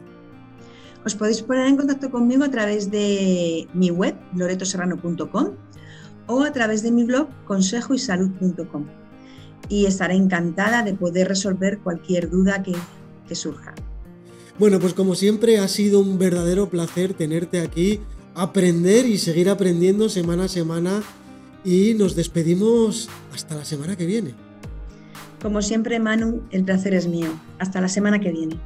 Os 1.06 1.14
podéis 1.14 1.44
poner 1.44 1.68
en 1.68 1.78
contacto 1.78 2.10
conmigo 2.10 2.44
a 2.44 2.50
través 2.50 2.90
de 2.90 3.68
mi 3.76 3.92
web, 3.92 4.16
loretoserrano.com, 4.36 5.52
o 6.26 6.42
a 6.42 6.52
través 6.52 6.82
de 6.82 6.92
mi 6.92 7.04
blog, 7.04 7.28
consejoysalud.com. 7.46 8.88
Y 9.70 9.86
estaré 9.86 10.16
encantada 10.16 10.82
de 10.82 10.96
poder 10.96 11.28
resolver 11.28 11.80
cualquier 11.84 12.32
duda 12.32 12.64
que, 12.64 12.74
que 13.28 13.36
surja. 13.36 13.76
Bueno, 14.58 14.80
pues 14.80 14.96
como 14.96 15.14
siempre 15.14 15.60
ha 15.60 15.68
sido 15.68 16.00
un 16.00 16.18
verdadero 16.18 16.68
placer 16.68 17.14
tenerte 17.14 17.60
aquí, 17.62 18.00
aprender 18.34 19.06
y 19.06 19.20
seguir 19.20 19.52
aprendiendo 19.52 20.10
semana 20.10 20.46
a 20.46 20.48
semana 20.48 21.04
y 21.64 21.94
nos 21.94 22.16
despedimos 22.16 23.08
hasta 23.32 23.54
la 23.54 23.66
semana 23.66 23.96
que 23.96 24.08
viene. 24.08 24.47
Como 25.42 25.62
siempre, 25.62 26.00
Manu, 26.00 26.42
el 26.52 26.64
placer 26.64 26.94
es 26.94 27.08
mío. 27.08 27.30
Hasta 27.60 27.80
la 27.80 27.90
semana 27.90 28.20
que 28.20 28.32
viene. 28.32 28.60